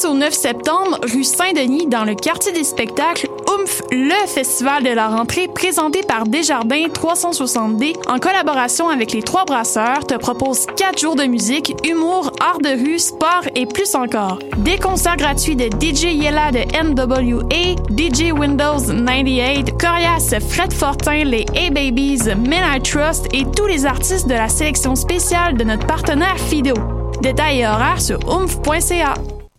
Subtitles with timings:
[0.00, 4.90] 6 au 9 septembre, rue Saint-Denis, dans le quartier des spectacles, Oomph, le festival de
[4.90, 10.98] la rentrée présenté par Desjardins 360D en collaboration avec les Trois Brasseurs te propose 4
[10.98, 14.38] jours de musique, humour, art de rue, sport et plus encore.
[14.58, 21.44] Des concerts gratuits de DJ Yella de NWA, DJ Windows 98, Corias, Fred Fortin, les
[21.56, 26.38] A-Babies, Men I Trust et tous les artistes de la sélection spéciale de notre partenaire
[26.38, 26.74] Fido.
[27.22, 29.14] Détails et horaires sur oomph.ca.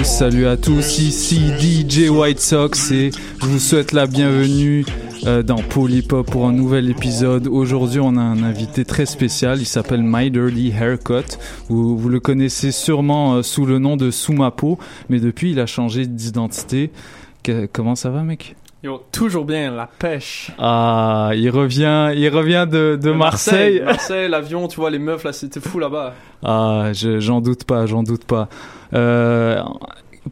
[0.00, 3.10] Salut à tous, ici DJ White Sox et
[3.40, 4.84] je vous souhaite la bienvenue
[5.26, 7.46] euh, dans Polypop pour un nouvel épisode.
[7.46, 11.36] Aujourd'hui on a un invité très spécial, il s'appelle My Dirty Haircut.
[11.68, 15.66] Vous, vous le connaissez sûrement euh, sous le nom de Soumapo, mais depuis il a
[15.66, 16.90] changé d'identité.
[17.72, 18.56] Comment ça va mec?
[18.82, 20.50] Yo, toujours bien, la pêche.
[20.58, 23.80] Ah, il revient, il revient de, de Marseille.
[23.80, 26.14] Marseille, l'avion, tu vois, les meufs, là, c'était fou là-bas.
[26.42, 28.48] Ah, je- j'en doute pas, j'en doute pas.
[28.92, 29.62] Euh,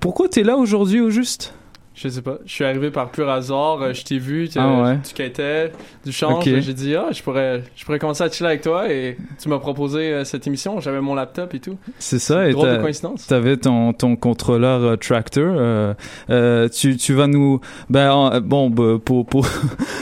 [0.00, 1.54] pourquoi t'es là aujourd'hui au juste?
[2.02, 4.82] Je sais pas, je suis arrivé par pur hasard, euh, je t'ai vu, tu, Ah
[4.82, 4.98] ouais.
[5.06, 5.70] tu quittais
[6.02, 6.60] du change, Ok.
[6.60, 9.58] j'ai dit, ah, je pourrais, je pourrais commencer à chiller avec toi et tu m'as
[9.58, 11.76] proposé euh, cette émission, j'avais mon laptop et tout.
[11.98, 13.26] C'est ça, et Drôle de coïncidence.
[13.26, 15.44] T'avais ton, ton contrôleur euh, tractor.
[15.58, 15.92] euh,
[16.30, 17.60] euh, tu, tu vas nous...
[17.90, 19.46] Ben, en- bon, pour, pour,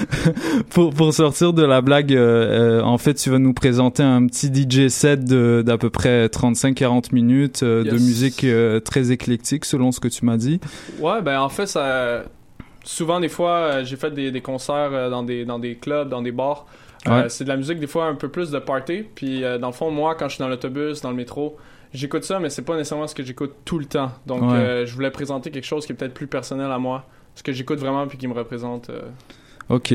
[0.70, 4.86] pour, pour sortir de la blague, en fait, tu vas nous présenter un petit DJ
[4.88, 8.46] set d'à peu près 35-40 minutes de musique
[8.84, 10.60] très éclectique, selon ce que tu m'as dit.
[11.00, 11.87] Ouais, ben en fait, ça.
[12.84, 16.08] Souvent, des fois, euh, j'ai fait des, des concerts euh, dans des, dans des clubs,
[16.08, 16.66] dans des bars.
[17.06, 17.28] Euh, Ouais.
[17.28, 19.04] c'est de la musique, des fois, un peu plus de party.
[19.14, 21.56] Puis, euh, dans le fond, moi, quand je suis dans l'autobus, dans le métro,
[21.92, 24.10] j'écoute ça, mais c'est pas nécessairement ce que j'écoute tout le temps.
[24.26, 24.56] Donc, Ouais.
[24.56, 27.04] euh, je voulais présenter quelque chose qui est peut-être plus personnel à moi.
[27.34, 28.90] Ce que j'écoute vraiment, puis qui me représente.
[29.70, 29.94] Ok.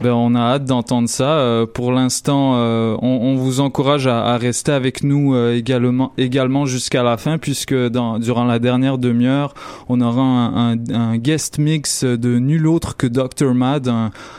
[0.00, 1.38] Ben, on a hâte d'entendre ça.
[1.38, 6.12] Euh, pour l'instant, euh, on, on vous encourage à, à rester avec nous euh, également,
[6.18, 9.54] également jusqu'à la fin, puisque dans, durant la dernière demi-heure,
[9.88, 13.54] on aura un, un, un guest mix de nul autre que Dr.
[13.54, 13.88] Mad,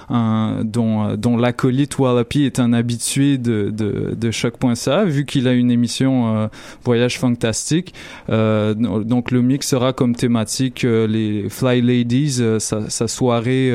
[0.09, 5.53] un, dont, dont l'acolyte Wallopy est un habitué de, de, de choc.ca, vu qu'il a
[5.53, 6.49] une émission
[6.83, 7.93] Voyage Fantastique.
[8.27, 13.71] Donc le mix sera comme thématique les Fly Ladies, sa, sa soirée,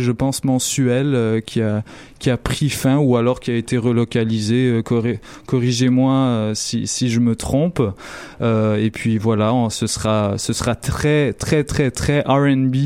[0.00, 1.82] je pense mensuelle euh, qui a
[2.22, 4.70] qui a pris fin ou alors qui a été relocalisée.
[4.70, 7.82] euh, corri- Corrigez-moi euh, si, je me trompe.
[8.40, 12.76] Euh, et puis voilà, ce sera ce sera très très très très R&B,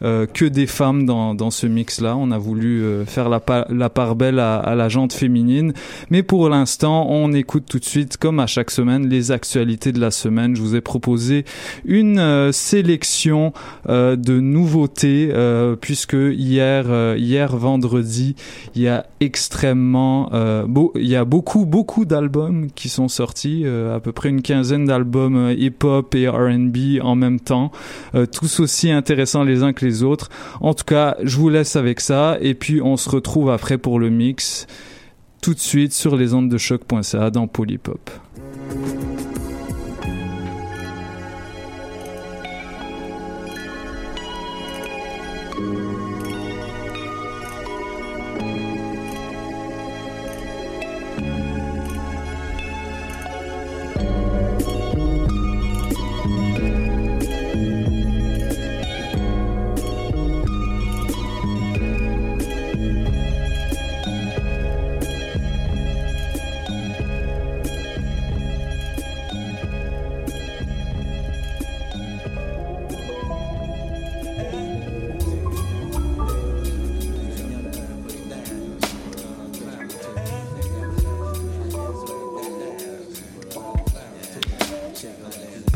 [0.00, 2.16] que des femmes dans dans ce mix là.
[2.16, 5.72] On a voulu faire la, pa- la part belle à, la jante féminine.
[6.10, 10.00] Mais pour l'instant, on écoute tout de suite, comme à chaque semaine, les actualités de
[10.00, 10.56] la semaine.
[10.56, 11.44] Je vous ai proposé
[11.84, 13.52] une sélection
[13.88, 15.32] de nouveautés,
[15.80, 18.34] puisque hier, hier vendredi,
[19.20, 24.28] extrêmement, euh, il y a beaucoup, beaucoup d'albums qui sont sortis, euh, à peu près
[24.28, 27.70] une quinzaine d'albums euh, hip-hop et R&B en même temps,
[28.32, 30.28] tous aussi intéressants les uns que les autres.
[30.60, 33.98] En tout cas, je vous laisse avec ça, et puis on se retrouve après pour
[33.98, 34.66] le mix
[35.42, 38.10] tout de suite sur les ondes de choc.ca dans Polypop.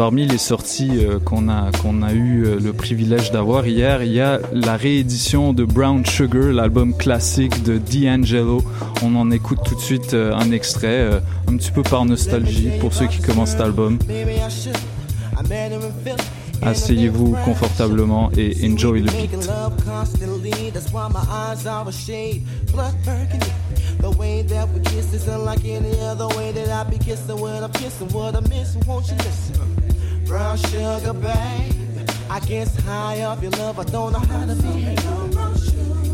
[0.05, 4.13] Parmi les sorties euh, qu'on a qu'on a eu euh, le privilège d'avoir hier, il
[4.13, 8.63] y a la réédition de Brown Sugar, l'album classique de D'Angelo.
[9.03, 11.09] On en écoute tout de suite euh, un extrait,
[11.49, 13.99] un petit peu par nostalgie pour ceux qui commencent cet album.
[16.61, 19.31] Asseyez-vous confortablement et enjoy le beat.
[29.41, 29.84] I?
[30.27, 31.75] Brown sugar, babe.
[32.31, 36.14] I guess high off your love, I don't know how to behave.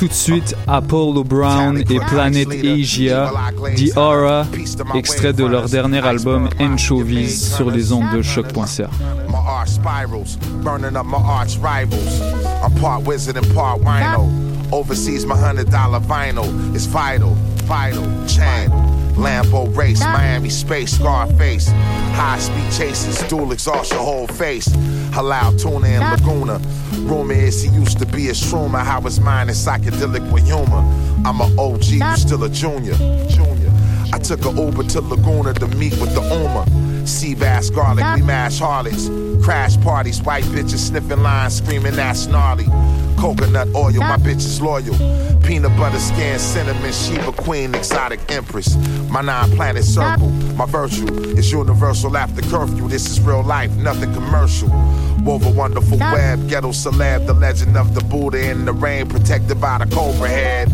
[0.00, 3.30] Tout de suite Apollo Brown et Planet Asia,
[3.76, 4.46] The Aura,
[4.94, 8.88] extrait de leur dernier album Anchovies sur les ondes de choc.ca.
[14.72, 17.34] Overseas, my hundred dollar vinyl is vital,
[17.66, 18.04] vital.
[18.28, 18.70] Chain,
[19.16, 21.68] Lambo race, Miami space, Scarface.
[22.14, 24.68] High speed chases, dual exhaust your whole face.
[25.10, 26.60] Halal tuna and Laguna.
[27.08, 28.82] Rumor is he used to be a shroomer.
[28.82, 30.84] How his mind is psychedelic with humor.
[31.24, 32.94] I'm an OG, you still a junior.
[33.28, 33.72] Junior.
[34.12, 36.64] I took a Uber to Laguna to meet with the Uma.
[37.06, 39.08] Sea bass, garlic, we mash harlots.
[39.42, 42.66] Crash parties, white bitches sniffing lines, screaming that's gnarly.
[43.18, 44.94] Coconut oil, my bitch is loyal.
[45.42, 48.76] Peanut butter skin, cinnamon, Sheba Queen, exotic empress.
[49.10, 52.88] My nine planet circle, my virtue is universal after curfew.
[52.88, 54.68] This is real life, nothing commercial.
[55.22, 59.60] Wove a wonderful web, ghetto celeb, the legend of the Buddha in the rain, protected
[59.60, 60.68] by the cobra head.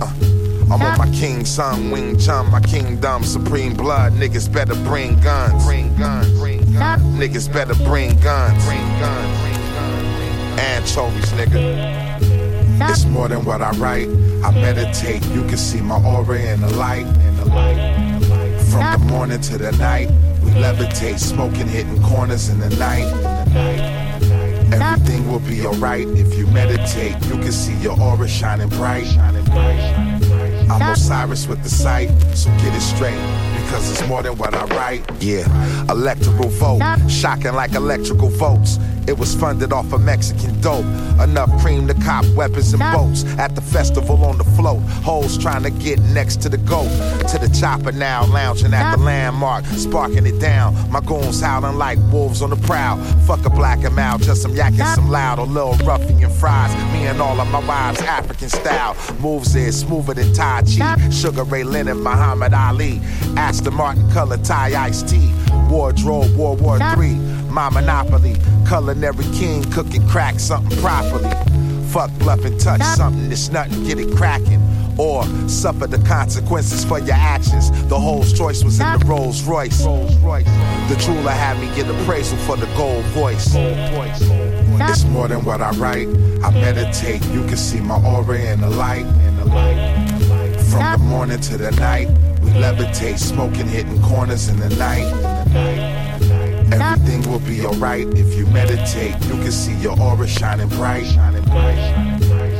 [0.00, 0.39] Uh.
[0.70, 4.12] I'm on my king son, Wing Chun, my kingdom, supreme blood.
[4.12, 5.64] Niggas better bring guns.
[5.64, 7.02] Bring guns, bring guns.
[7.18, 8.64] Niggas better bring guns.
[8.64, 10.60] Bring guns.
[10.60, 12.88] Anchovies, nigga.
[12.88, 14.08] It's more than what I write.
[14.44, 15.24] I meditate.
[15.30, 17.04] You can see my aura in the light.
[17.06, 18.60] In the light.
[18.70, 20.08] From the morning to the night,
[20.42, 23.10] we levitate, smoking, hitting corners in the night.
[23.10, 24.92] In the night.
[24.92, 27.14] Everything will be alright if you meditate.
[27.26, 29.06] You can see your aura shining bright.
[29.06, 30.19] Shining bright.
[30.70, 33.49] I'm Osiris with the sight, so get it straight.
[33.70, 35.08] Because it's more than what I write.
[35.22, 35.46] Yeah,
[35.88, 38.80] electoral vote, shocking like electrical votes.
[39.06, 40.84] It was funded off of Mexican dope.
[41.20, 43.24] Enough cream to cop weapons and boats.
[43.38, 46.90] At the festival on the float, hoes trying to get next to the goat.
[47.28, 50.74] To the chopper now, lounging at the landmark, sparking it down.
[50.90, 52.98] My goons howling like wolves on the prowl.
[53.26, 55.38] Fuck a black and out, just some yakking some loud.
[55.38, 56.74] A little ruffian fries.
[56.92, 58.96] Me and all of my wives, African style.
[59.20, 61.10] Moves is smoother than Tai Chi.
[61.10, 63.00] Sugar Ray Leonard, Muhammad Ali.
[63.60, 65.30] Aston Martin color tie iced tea.
[65.68, 67.16] Wardrobe, World War III.
[67.50, 68.34] My monopoly.
[68.66, 71.28] Culinary king cooking crack something properly.
[71.88, 74.62] Fuck bluff and touch something that's nothing, get it cracking.
[74.96, 77.70] Or suffer the consequences for your actions.
[77.88, 79.82] The whole choice was in the Rolls Royce.
[79.82, 83.52] The jeweler had me get appraisal for the gold voice.
[83.54, 86.08] It's more than what I write.
[86.42, 87.22] I meditate.
[87.26, 89.04] You can see my aura in the light.
[90.70, 92.08] From the morning to the night,
[92.54, 95.06] levitate, smoking, hitting corners in the night.
[96.72, 99.12] Everything will be alright if you meditate.
[99.24, 101.06] You can see your aura shining bright.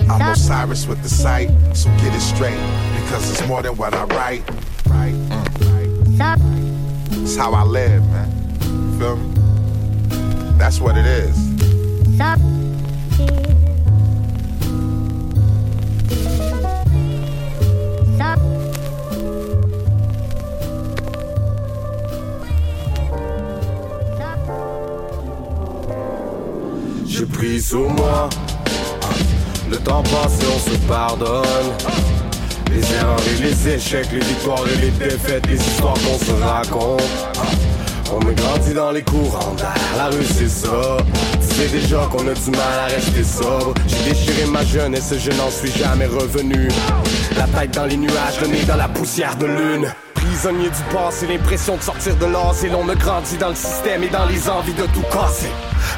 [0.09, 2.59] I'm Osiris with the sight, so get it straight.
[3.01, 4.47] Because it's more than what I write.
[4.87, 7.23] Mm.
[7.23, 8.31] It's how I live, man.
[8.99, 9.35] Feel me?
[10.59, 11.51] That's what it is.
[27.71, 28.29] Sur moi.
[29.71, 31.45] Le temps passé, on se pardonne.
[32.69, 37.01] Les erreurs et les échecs, les victoires et les défaites, les histoires qu'on se raconte.
[38.13, 39.55] On est grandi dans les courants
[39.97, 40.97] la rue c'est ça.
[41.41, 43.75] Tu sais déjà qu'on a du mal à rester sobre.
[43.87, 46.67] J'ai déchiré ma jeunesse et je n'en suis jamais revenu.
[47.37, 49.95] La tête dans les nuages, le nez dans la poussière de lune.
[50.21, 54.03] Prisonnier du passé, l'impression de sortir de l'as et l'on a grandi dans le système
[54.03, 55.51] et dans les envies de tout casser.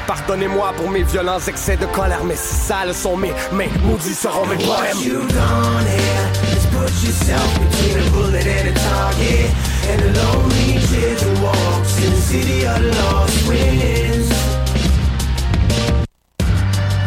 [0.07, 4.45] Pardonnez-moi pour mes violents excès de colère, mais si sales sont mes mains, maudits seront
[4.47, 4.97] mes poèmes.
[5.01, 9.51] you done here is put yourself between a bullet and a target.
[9.89, 14.29] And a lonely children walks in the city of lost winds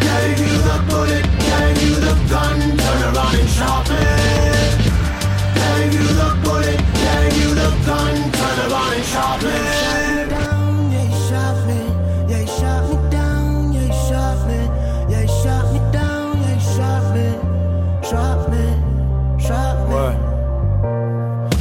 [0.00, 4.45] Gave you the bullet, gave you the gun, turn around and sharpen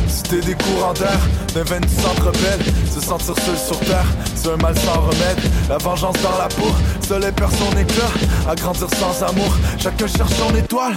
[0.08, 1.20] C'était des courants d'air,
[1.54, 2.66] d'un vain du centre belle.
[2.92, 5.40] Se sentir seul sur terre, c'est un mal sans remède.
[5.70, 6.74] La vengeance dans la peau,
[7.08, 8.10] seule perd son éclat
[8.50, 10.96] À grandir sans amour, chacun cherche son étoile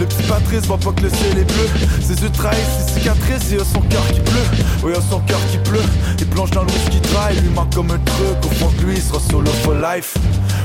[0.00, 1.68] le petit Patrice voit pas que le ciel est bleu.
[2.00, 4.64] Ses yeux trahissent, ses cicatrices et a son cœur qui pleut.
[4.82, 5.82] Oui, a son cœur qui pleut
[6.18, 8.44] Il plonge dans le dry, il lui manque comme un truc.
[8.44, 10.16] Au fond de lui, il sera solo for life.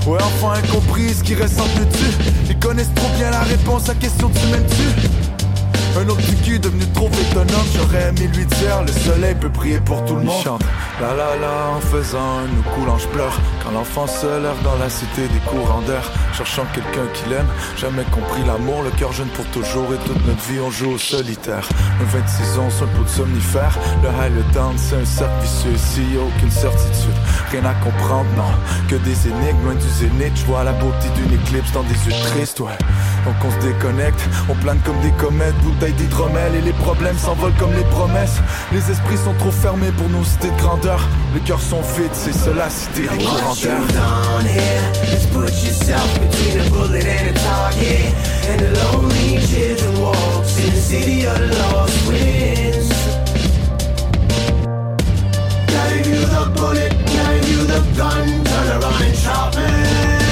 [0.08, 2.14] Ouais, enfin incompris, ce qui reste en dessus.
[2.50, 6.86] Ils connaissent trop bien la réponse à la question tu m'aimes-tu Un autre cul devenu
[6.94, 10.44] trop étonnant, j'aurais aimé lui dire Le soleil peut prier pour tout le monde.
[10.44, 10.64] chante.
[11.02, 13.38] La la la en faisant un nous coulant, je pleure.
[13.66, 16.04] Quand l'enfant se leurre dans la cité des courants d'air,
[16.34, 17.48] cherchant quelqu'un qu'il aime.
[17.78, 20.98] Jamais compris l'amour, le cœur jeune pour toujours et toute notre vie on joue au
[21.00, 21.68] solitaire.
[22.00, 23.78] Un 26 ans pot de somnifère.
[24.04, 27.16] Le high, le down, c'est un cercle vicieux ici, aucune certitude.
[27.52, 28.52] Rien à comprendre, non.
[28.88, 30.36] Que des énigmes, loin du zénith.
[30.36, 32.78] Je vois la beauté d'une éclipse dans des yeux tristes, ouais.
[33.26, 36.56] Donc on se déconnecte, on plane comme des comètes, bouteilles d'hydromel.
[36.56, 38.38] Et les problèmes s'envolent comme les promesses.
[38.72, 41.00] Les esprits sont trop fermés pour nos cités de grandeur.
[41.34, 43.78] Les cœurs sont vides, c'est cela cité des courants d'air.
[45.10, 48.14] Just put yourself between a bullet and a target.
[48.48, 52.90] And the lonely children walks in the city of the lost winds.
[55.68, 58.44] Gave you the bullet, gave you the gun.
[58.44, 60.25] Turn around and chop me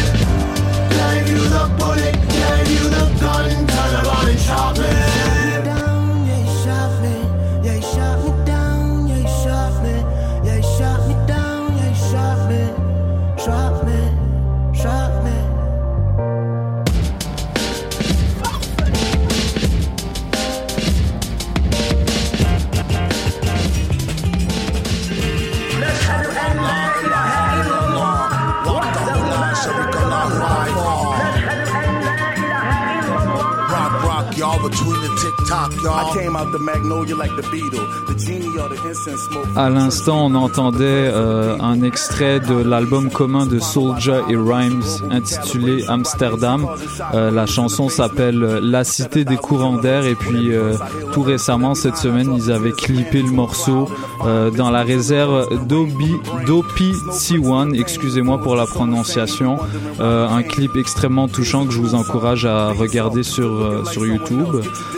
[39.56, 45.86] À l'instant, on entendait euh, un extrait de l'album commun de Soulja et Rhymes intitulé
[45.88, 46.68] Amsterdam.
[47.14, 50.74] Euh, la chanson s'appelle La Cité des courants d'air et puis euh,
[51.14, 53.88] tout récemment cette semaine, ils avaient clippé le morceau
[54.26, 56.14] euh, dans la réserve d'Obi
[56.46, 59.58] d'Opi T1, excusez-moi pour la prononciation.
[60.00, 64.48] Euh, un clip extrêmement touchant que je vous encourage à regarder sur euh, sur YouTube.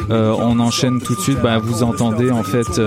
[0.09, 1.39] On enchaîne tout de suite.
[1.41, 2.79] Ben, vous entendez en fait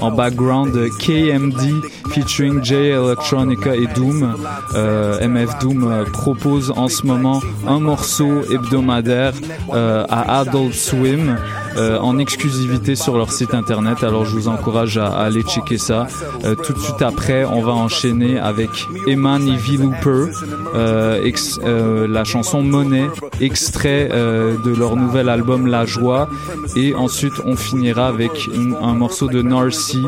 [0.00, 0.76] en background
[1.10, 4.36] KMD featuring J Electronica et Doom.
[4.76, 9.32] Euh, MF Doom euh, propose en ce moment un morceau hebdomadaire
[9.74, 11.36] euh, à Adult Swim.
[11.76, 14.02] Euh, en exclusivité sur leur site internet.
[14.02, 16.06] Alors je vous encourage à, aller checker ça.
[16.44, 18.70] Euh, tout de suite après on va enchaîner avec
[19.06, 20.32] Eman et V Looper
[20.74, 23.08] euh, la chanson Money
[23.40, 26.28] extrait de leur nouvel album La Joie.
[26.76, 28.50] Et ensuite on finira avec
[28.82, 30.04] un morceau de Narcy.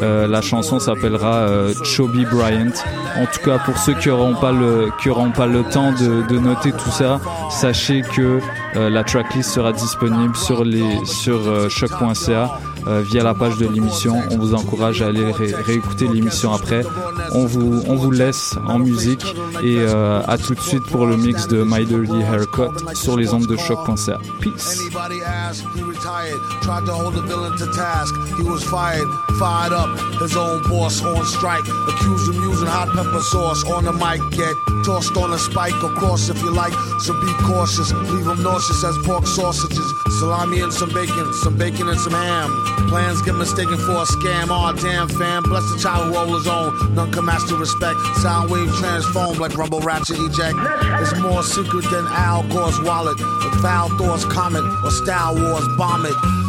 [0.00, 1.46] La chanson s'appellera
[1.84, 2.72] Chubby Bryant.
[3.16, 4.88] En tout cas pour ceux qui auront pas le
[5.34, 8.40] pas le temps de, noter tout ça sachez que
[8.74, 14.20] la tracklist sera disponible sur les sur euh, choc.ca euh, via la page de l'émission.
[14.30, 16.84] On vous encourage à aller ré- réécouter l'émission après.
[17.32, 19.24] On vous laisse en musique
[19.62, 23.32] et euh, à tout de suite pour le mix de My Dirty Haircut sur les
[23.32, 23.56] ondes de.
[24.40, 24.80] Peace.
[41.90, 42.73] And some ham.
[42.88, 44.50] Plans get mistaken for a scam.
[44.50, 45.42] Aw, damn, fam.
[45.42, 46.94] Bless the child who roll his own.
[46.94, 47.98] None can match the respect.
[48.22, 50.56] Sound wave transform like rumble ratchet eject.
[51.00, 53.18] It's more secret than Al Gore's wallet.
[53.20, 56.43] Like foul Thor's comet or Star Wars bomb it.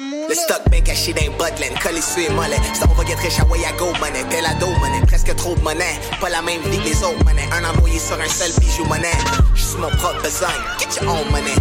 [0.00, 2.60] Le stock bien caché d'un bottling, collé sur les mollets.
[2.72, 4.24] Ça, on va get rich à way I go, money.
[4.30, 5.00] Tel ado, money.
[5.08, 5.98] Presque trop de monnaie.
[6.20, 7.42] Pas la même vie que les autres, money.
[7.50, 9.10] Un employé sur un seul bijou, money.
[9.56, 10.48] J'suis mon propre besogne.
[10.78, 11.54] Get your own money.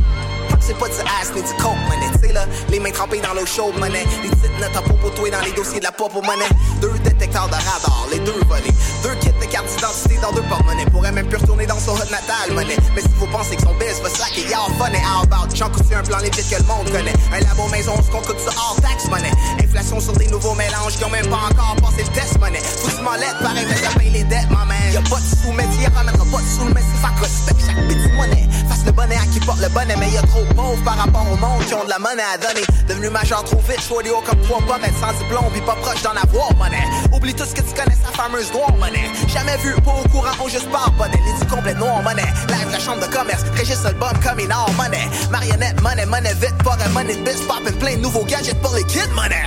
[0.59, 2.11] C'est pas du ass ni du coke, money.
[2.21, 4.05] T'sais là, les mains trempées dans l'eau chaude, money.
[4.21, 6.45] Les petites notes à propos toi dans les dossiers de la pop money.
[6.79, 8.73] Deux détecteurs de radar, les deux volés.
[9.03, 10.85] Deux kits de carte d'identité dans deux porte-monnaie.
[10.85, 12.77] Pourrait même plus retourner dans son hot natal, money.
[12.95, 14.97] Mais si vous pensez que son biz va slacker, y'all funny.
[14.97, 17.13] How about J'en coûte un plan legit que le monde connaît.
[17.33, 19.31] Un labo maison, ce qu'on coûte ça hors tax, money.
[19.63, 22.59] Inflation sur des nouveaux mélanges qui ont même pas encore passé le test, money.
[22.59, 24.77] Faut que tu m'en lettres, pareil, mais ça paye les dettes, ma man.
[24.93, 27.29] Y'a pas de sous, mais t'y remettra pas de sous, mais c'est ça coûte.
[27.65, 28.47] Chaque petit monnaie.
[28.69, 31.25] Fasse le bonnet à qui porte le bonnet, mais y'a trop de pauvres par rapport
[31.31, 32.65] au monde qui ont de la monnaie à donner.
[32.87, 35.75] Devenu majeur trop vite, choix des hauts comme trois pommes, être sans diplôme, pis pas
[35.81, 36.85] proche d'en avoir, monnaie.
[37.13, 39.09] Oublie tout ce que tu connais, sa fameuse noire, monnaie.
[39.27, 41.19] Jamais vu, pas au courant, on juste parle, bonnet.
[41.25, 42.21] Les dix complètes noir, monnaie.
[42.49, 45.07] Live la chambre de commerce, registre album comme une or, monnaie.
[45.31, 48.83] Marionnette, monnaie, monnaie vite, forêt, monnaie de bis, poppin' plein de nouveaux gadgets pour les
[48.83, 49.43] kids, monnaie.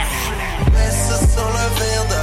[1.40, 2.20] Le verre de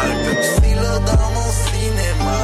[0.00, 2.36] Un Pepsi là dans mon cinéma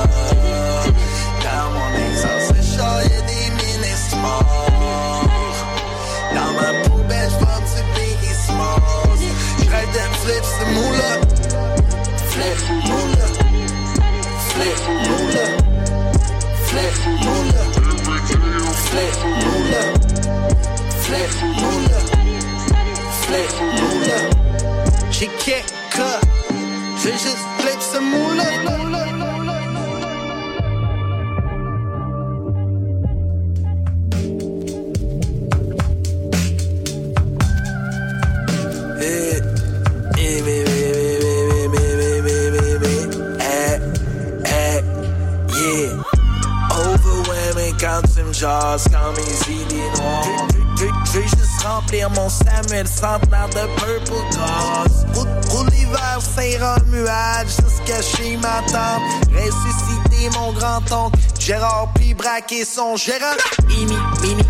[25.13, 26.25] She can't cut.
[26.99, 28.81] She just flips the moolah.
[48.41, 50.50] Charles, call me ZD
[51.13, 55.07] Je je- je veux juste remplir mon Samuel centenaire de purple gaz.
[55.51, 59.03] Roule l'hiver Saint-Romuald jusqu'à chez ma tante.
[59.35, 63.37] Ressusciter mon grand-oncle Gérard puis braquer son gérant.
[63.67, 64.43] Mini, mini,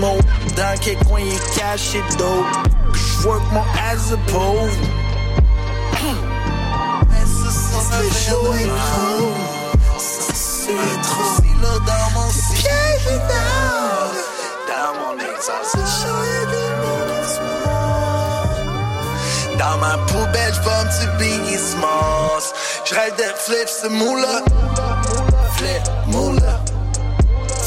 [0.00, 0.18] mon
[0.56, 2.44] dans quel coin il est caché d'eau.
[3.22, 4.70] J'work mon as a pauvre.
[7.10, 8.78] Mais de moi.
[9.98, 11.36] C'est trop.
[11.36, 12.30] C'est là dans mon
[19.58, 22.52] Dans ma poubelle, j'vais un petit Biggie Smalls.
[22.84, 24.42] J'rêve de flip ce moula.
[25.56, 26.60] Flip moula.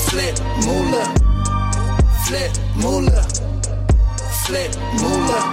[0.07, 1.03] Flip moula.
[2.25, 3.21] Flip moula.
[4.45, 5.51] Flip moula.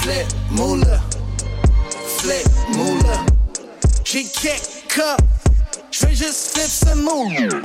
[0.00, 1.00] Flip moula.
[2.18, 3.18] Flip moula.
[4.04, 5.16] J'ai quelques
[5.90, 7.60] Je vais juste flip ce moula.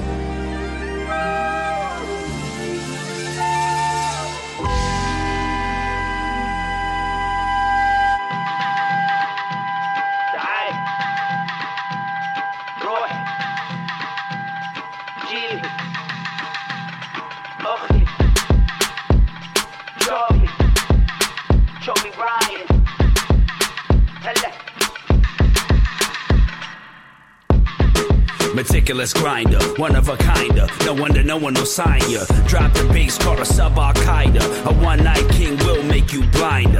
[28.87, 30.65] Meticulous grinder, one of a kinder.
[30.85, 32.23] No wonder no one will sign ya.
[32.47, 34.65] Drop the bass, call a sub Al Qaeda.
[34.65, 36.79] A one night king will make you blinder.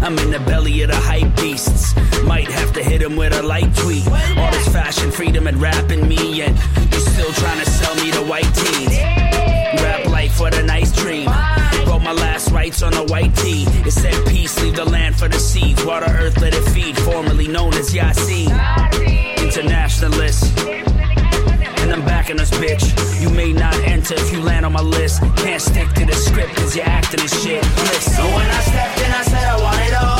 [0.00, 1.94] I'm in the belly of the hype beasts.
[2.22, 4.08] Might have to hit him with a light tweet.
[4.08, 6.56] All this fashion, freedom, and rapping me, and
[6.90, 8.96] you still trying to sell me the white tees.
[9.84, 11.28] Rap life for the nice dream.
[11.86, 13.64] Wrote my last rites on a white tee.
[13.84, 15.84] It said peace, leave the land for the seeds.
[15.84, 16.96] Water, earth, let it feed.
[16.96, 18.48] Formerly known as Yasin.
[19.36, 20.93] Internationalist.
[21.94, 23.22] I'm backing us, bitch.
[23.22, 25.22] You may not enter if you land on my list.
[25.36, 27.62] Can't stick to the script cause you're acting as shit.
[27.62, 28.14] Listen.
[28.14, 30.13] So when I stepped in, I said I want it all.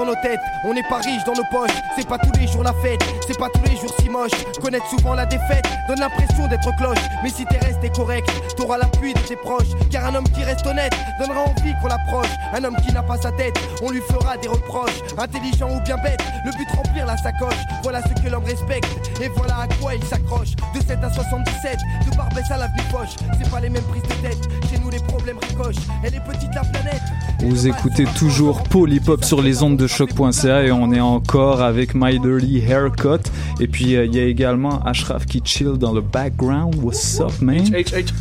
[0.00, 1.76] Dans nos têtes, on n'est pas riche dans nos poches.
[1.94, 4.30] C'est pas tous les jours la fête, c'est pas tous les jours si moche.
[4.62, 6.98] Connaître souvent la défaite donne l'impression d'être cloche.
[7.22, 9.68] Mais si t'es resté correct, t'auras l'appui de tes proches.
[9.90, 12.30] Car un homme qui reste honnête donnera envie qu'on l'approche.
[12.54, 15.02] Un homme qui n'a pas sa tête, on lui fera des reproches.
[15.18, 17.60] Intelligent ou bien bête, le but remplir la sacoche.
[17.82, 18.88] Voilà ce que l'homme respecte
[19.20, 20.56] et voilà à quoi il s'accroche.
[20.74, 21.78] De 7 à 77,
[22.10, 23.16] de Barbès à l'avenue Poche.
[23.38, 25.84] C'est pas les mêmes prises de tête, chez nous les problèmes ricochent.
[26.02, 27.02] Elle est petite la planète.
[27.40, 32.18] Vous écoutez toujours Polypop sur les ondes de choc.ca et on est encore avec My
[32.20, 33.22] Dirty Haircut.
[33.60, 36.74] Et puis euh, il y a également Ashraf qui chill dans le background.
[36.82, 37.58] What's up, man?
[37.58, 38.12] H, H.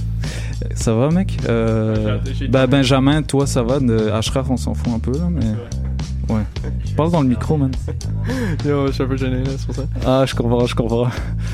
[0.75, 1.37] Ça va, mec?
[1.47, 2.17] Euh,
[2.49, 3.79] bah, Benjamin, toi, ça va?
[3.79, 5.45] De Ashraf, on s'en fout un peu, là, mais.
[6.33, 6.41] Ouais.
[6.97, 7.71] Parle dans le micro, man.
[8.65, 9.83] Yo, je suis un peu gêné là, c'est pour ça.
[10.05, 11.07] Ah, je comprends, je comprends.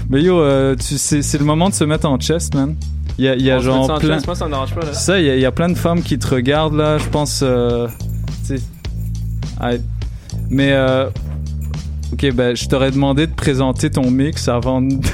[0.10, 2.76] Mais yo, euh, c'est le moment de se mettre en chest, man.
[3.18, 4.16] Il y a, y a genre plein.
[4.16, 4.92] chest, moi, ça me dérange pas, là.
[4.94, 7.08] Ça, il y, a- il y a plein de femmes qui te regardent là, je
[7.08, 7.40] pense.
[7.44, 7.88] euh,
[10.56, 11.10] mais euh,
[12.14, 14.96] ok, ben je t'aurais demandé de présenter ton mix avant de.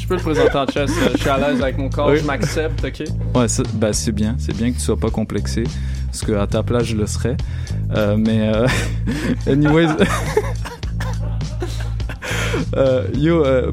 [0.00, 0.92] Je peux le présenter en chest.
[1.02, 2.18] euh, Je suis à l'aise avec mon corps, Oui.
[2.18, 3.04] je m'accepte, ok?
[3.36, 5.62] ouais, ça- ben, c'est bien, c'est bien que tu sois pas complexé,
[6.06, 7.36] parce que à ta place je le serais.
[7.96, 8.66] Euh, mais euh,
[9.46, 9.86] anyways.
[12.76, 13.70] Euh, yo, euh,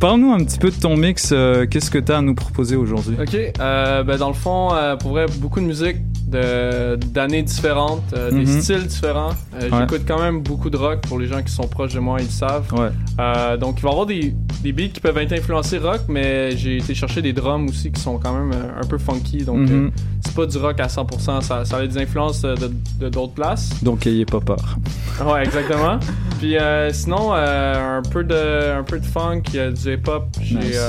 [0.00, 1.30] parle-nous un petit peu de ton mix.
[1.32, 3.16] euh, Qu'est-ce que tu as à nous proposer aujourd'hui?
[3.20, 5.96] Ok, euh, ben dans le fond, pour vrai, beaucoup de musique
[6.30, 8.60] d'années différentes, euh, des Mhm.
[8.60, 9.30] styles différents.
[9.54, 9.78] Euh, Ouais.
[9.80, 12.24] J'écoute quand même beaucoup de rock pour les gens qui sont proches de moi, ils
[12.26, 12.72] le savent.
[12.72, 12.88] Ouais.
[13.18, 16.56] Euh, donc il va y avoir des, des beats qui peuvent être influencés rock, mais
[16.56, 19.44] j'ai été chercher des drums aussi qui sont quand même un peu funky.
[19.44, 19.86] Donc Mhm.
[19.86, 19.90] euh,
[20.24, 23.70] c'est pas du rock à 100%, ça, ça a des influences de d'autres places.
[23.82, 24.78] Donc, ayez pas peur.
[25.26, 25.98] Ouais, exactement.
[26.38, 26.54] Puis
[26.92, 30.24] sinon, un peu de un peu de funk, du hip-hop.
[30.40, 30.80] J'ai Nice.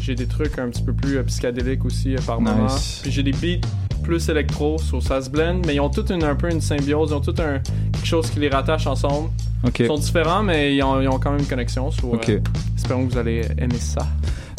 [0.00, 2.50] j'ai des trucs un petit peu plus psychédéliques aussi par Nice.
[2.50, 2.66] moment.
[3.02, 3.66] Puis j'ai des beats
[4.02, 7.10] plus électro sur ça se blend, mais ils ont toute une, un peu une symbiose,
[7.10, 7.58] ils ont tout un
[7.92, 9.28] quelque chose qui les rattache ensemble.
[9.66, 9.80] Ok.
[9.80, 11.90] Ils sont différents, mais ils ont, ils ont quand même une connexion.
[11.90, 12.32] so, euh, Ok.
[12.76, 14.06] espérons que vous allez aimer ça.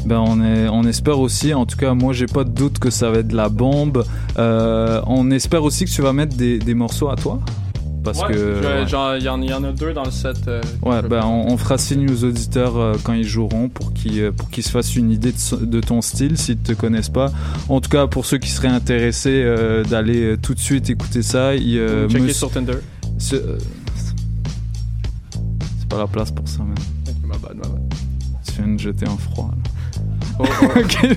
[0.05, 2.89] Ben on, est, on espère aussi, en tout cas moi j'ai pas de doute que
[2.89, 4.03] ça va être de la bombe.
[4.39, 7.39] Euh, on espère aussi que tu vas mettre des, des morceaux à toi.
[8.03, 8.83] Parce Ouais, que...
[8.83, 8.87] il
[9.23, 10.47] y, y en a deux dans le set.
[10.47, 14.19] euh, Ouais, ben on, on fera signe aux auditeurs euh, quand ils joueront pour qu'ils
[14.21, 17.31] euh, pour qu'ils se fassent une idée de, ton style s'ils te connaissent pas.
[17.69, 19.45] En tout cas, pour ceux qui seraient intéressés
[19.87, 22.73] d'aller tout de suite écouter ça, euh, Checker Mons- sur Tinder.
[23.19, 23.35] ce-
[25.79, 26.61] c'est pas la place pour ça.
[26.61, 27.93] Ok, ma bad, ma bad.
[28.47, 29.51] Tu viens de jeter un froid.
[29.51, 29.57] là.
[30.39, 30.65] Oh, oh.
[30.79, 31.07] Ok.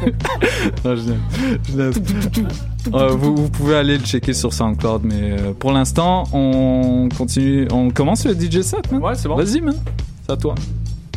[0.85, 2.41] Non, je.
[2.93, 7.67] Euh, vous, vous pouvez aller le checker sur SoundCloud, mais euh, pour l'instant, on continue.
[7.73, 9.03] On commence le DJ set, man.
[9.03, 9.37] Ouais, c'est bon.
[9.37, 9.77] Vas-y, man.
[10.27, 10.55] C'est à toi.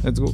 [0.03, 0.33] Let's go.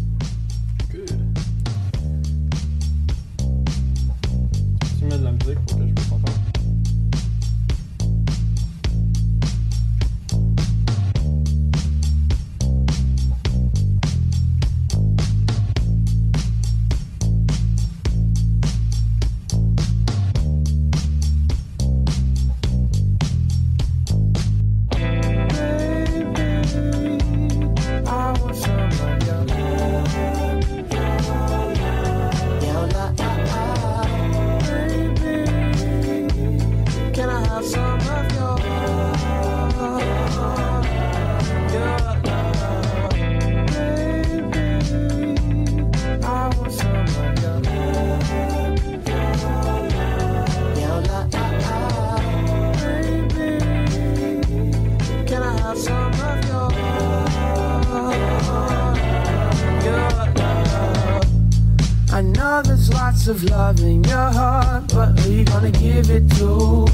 [63.33, 66.85] Of love in your heart, but who you gonna give it to?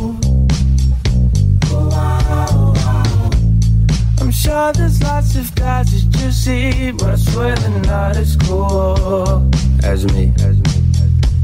[4.22, 8.38] I'm sure there's lots of guys that you see, but I swear they're not as
[8.38, 9.50] cool
[9.84, 10.32] as me.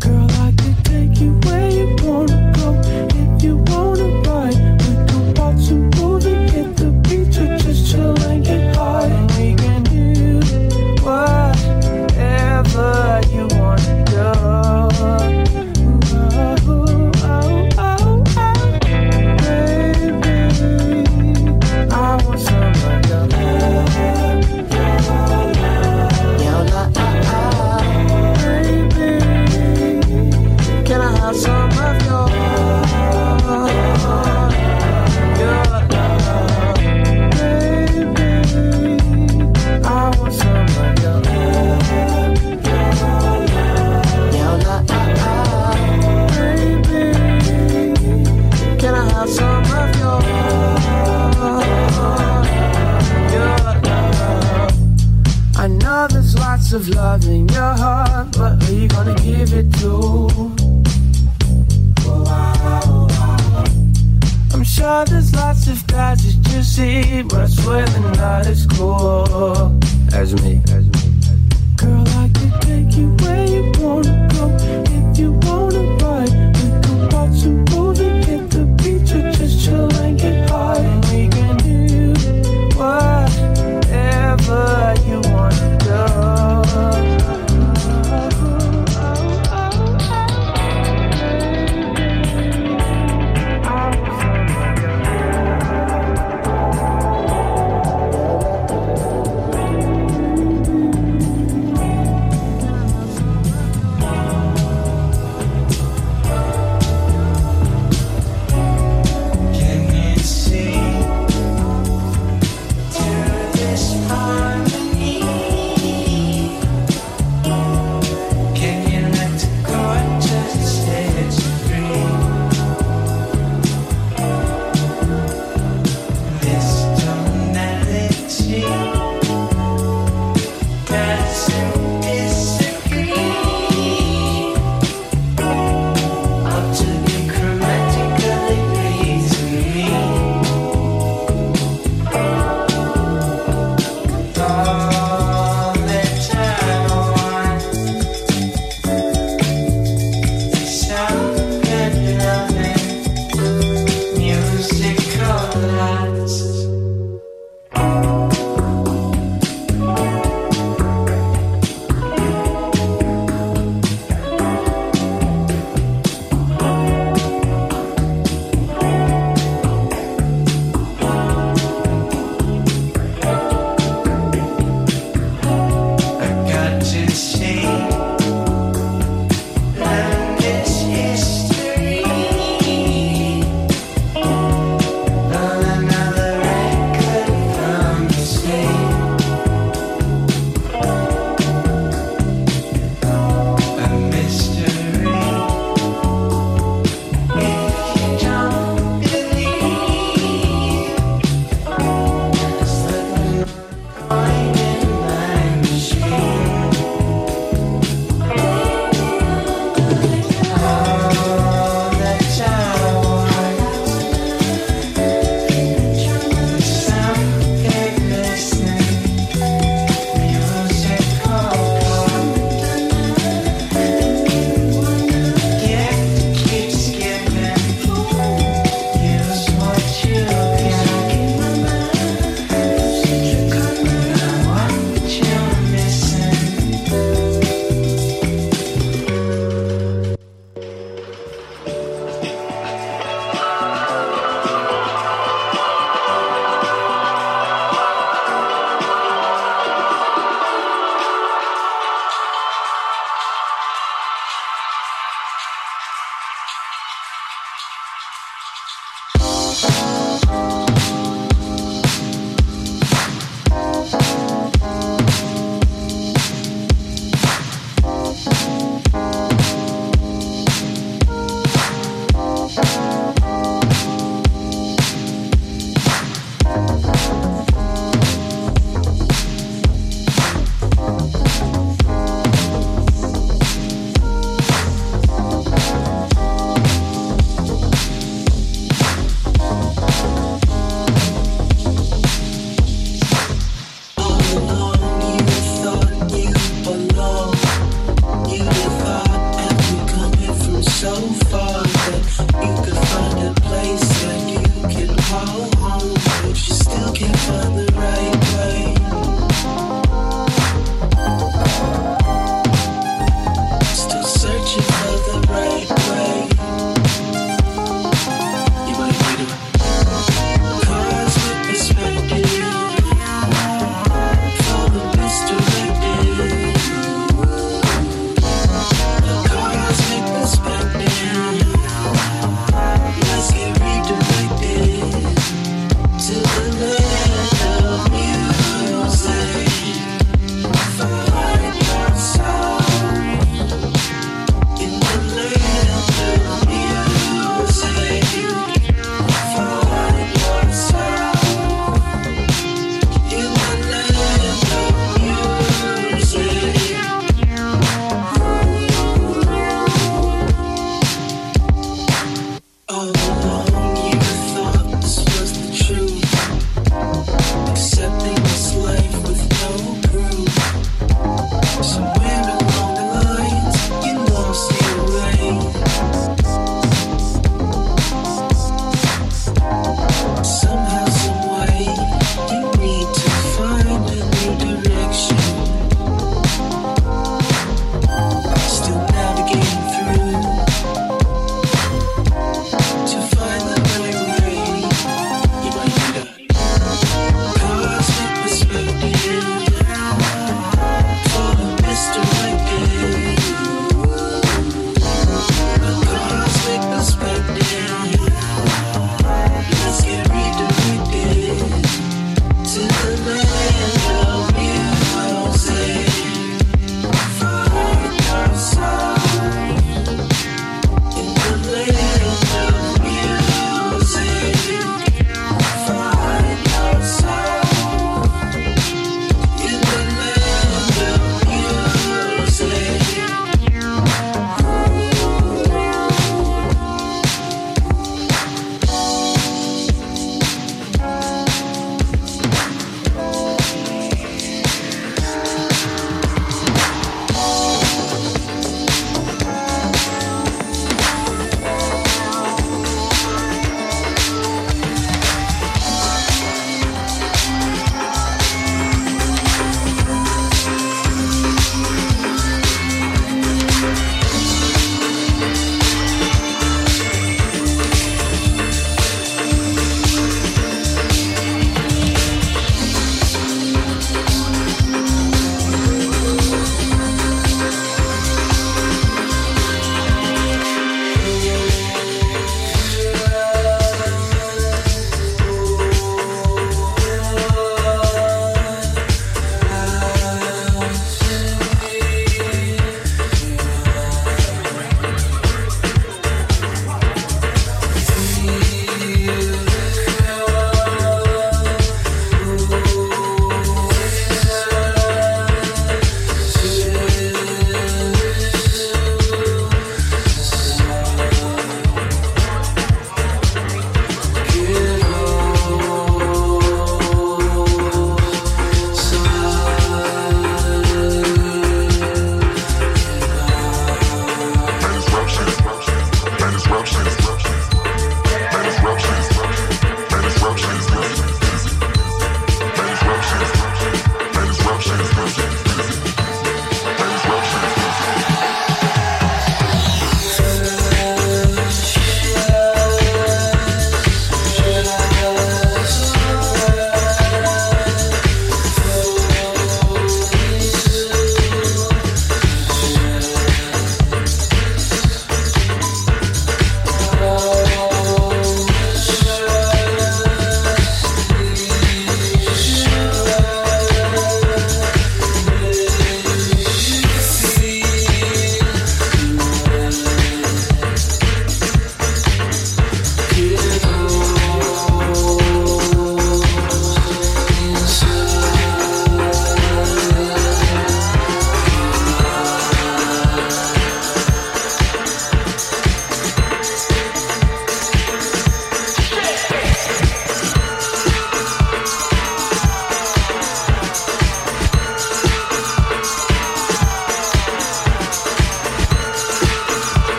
[0.00, 3.09] Girl, I could take you where you wanna go.
[66.70, 69.78] See, but I swear not as cool
[70.14, 70.69] as me.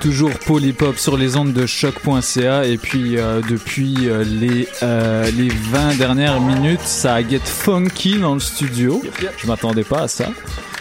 [0.00, 5.48] Toujours Polypop sur les ondes de choc.ca et puis euh, depuis euh, les, euh, les
[5.48, 9.02] 20 dernières minutes, ça a get funky dans le studio.
[9.36, 10.26] Je m'attendais pas à ça.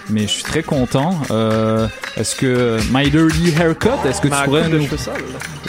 [0.09, 1.19] Mais je suis très content.
[2.15, 4.87] Est-ce que My Dirty Haircut, est-ce que Ma tu pourrais de nous...
[4.97, 5.15] sales,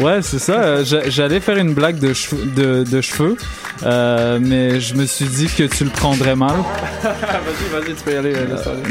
[0.01, 0.85] Ouais, c'est ça.
[0.85, 3.37] J'a- J'allais faire une blague de cheveux, de, de cheveux
[3.83, 6.55] mais je me suis dit que tu le prendrais mal.
[7.03, 8.35] vas-y, vas-y, tu peux y aller.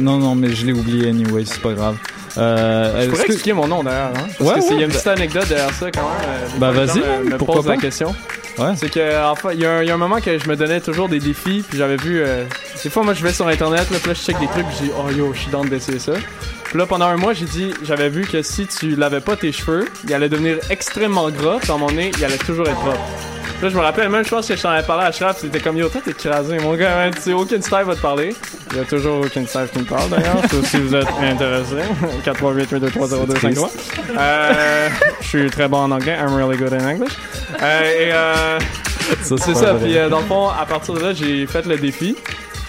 [0.01, 1.95] Non, non, mais je l'ai oublié anyway, c'est pas grave.
[2.37, 4.11] Euh, Je pourrais que- expliquer mon nom d'ailleurs.
[4.15, 4.27] Hein?
[4.37, 6.29] Parce Ouais, que c'est- il y a une petite anecdote derrière ça quand même.
[6.29, 8.15] euh, Bah, vas-y, me pourquoi posent la question.
[8.57, 8.73] Ouais.
[8.75, 10.55] C'est que, enfin, il y, a un- il y a un moment que je me
[10.55, 12.21] donnais toujours des défis, puis j'avais vu.
[12.21, 12.43] euh,
[12.83, 14.77] des fois, moi, je vais sur internet, là, puis là, je check des trucs, puis
[14.87, 16.13] dis, oh yo, je suis dans d'essayer ça.
[16.63, 19.51] Puis là, pendant un mois, j'ai dit, j'avais vu que si tu lavais pas tes
[19.51, 22.99] cheveux, il allait devenir extrêmement gras, puis à mon nez, il allait toujours être propre.
[23.61, 25.77] Là, je me rappelle, même chose que je t'en avais parlé à Shraf, c'était comme
[25.77, 28.35] yo, toi, t'es crasé, mon gars, man, tu sais, aucun style va te parler.
[28.71, 31.75] Il y a toujours aucun style qui me parle d'ailleurs, sauf si vous êtes intéressé.
[32.23, 33.69] 438 823 0253.
[34.19, 34.89] Euh,
[35.21, 37.13] je suis très bon en anglais, I'm really good in English.
[37.59, 38.59] Euh, et euh,
[39.23, 41.77] Ça, c'est ça, puis euh, dans le fond, à partir de là, j'ai fait le
[41.77, 42.15] défi.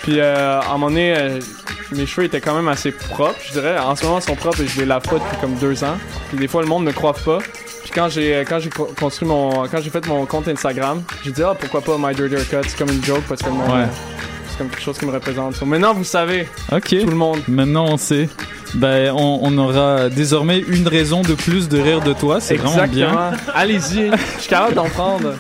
[0.03, 1.39] Puis euh, à un moment donné, euh,
[1.93, 3.77] mes cheveux étaient quand même assez propres, je dirais.
[3.79, 5.99] En ce moment, ils sont propres et je les lave pas depuis comme deux ans.
[6.31, 7.41] Puis des fois, le monde me croit pas.
[7.99, 11.33] Quand j'ai euh, quand j'ai co- construit mon quand j'ai fait mon compte Instagram, j'ai
[11.33, 13.87] dit ah pourquoi pas My Dirty Haircut, c'est comme une joke parce que Ouais.
[14.49, 15.55] c'est comme quelque chose qui me représente.
[15.57, 16.47] So, maintenant vous savez.
[16.71, 16.91] Ok.
[17.01, 17.41] Tout le monde.
[17.49, 18.29] Maintenant, on sait.
[18.75, 22.41] Ben, on, on aura désormais une raison de plus de rire de toi.
[22.41, 23.33] C'est vraiment bien.
[23.55, 25.35] Allez-y, je suis capable d'en prendre.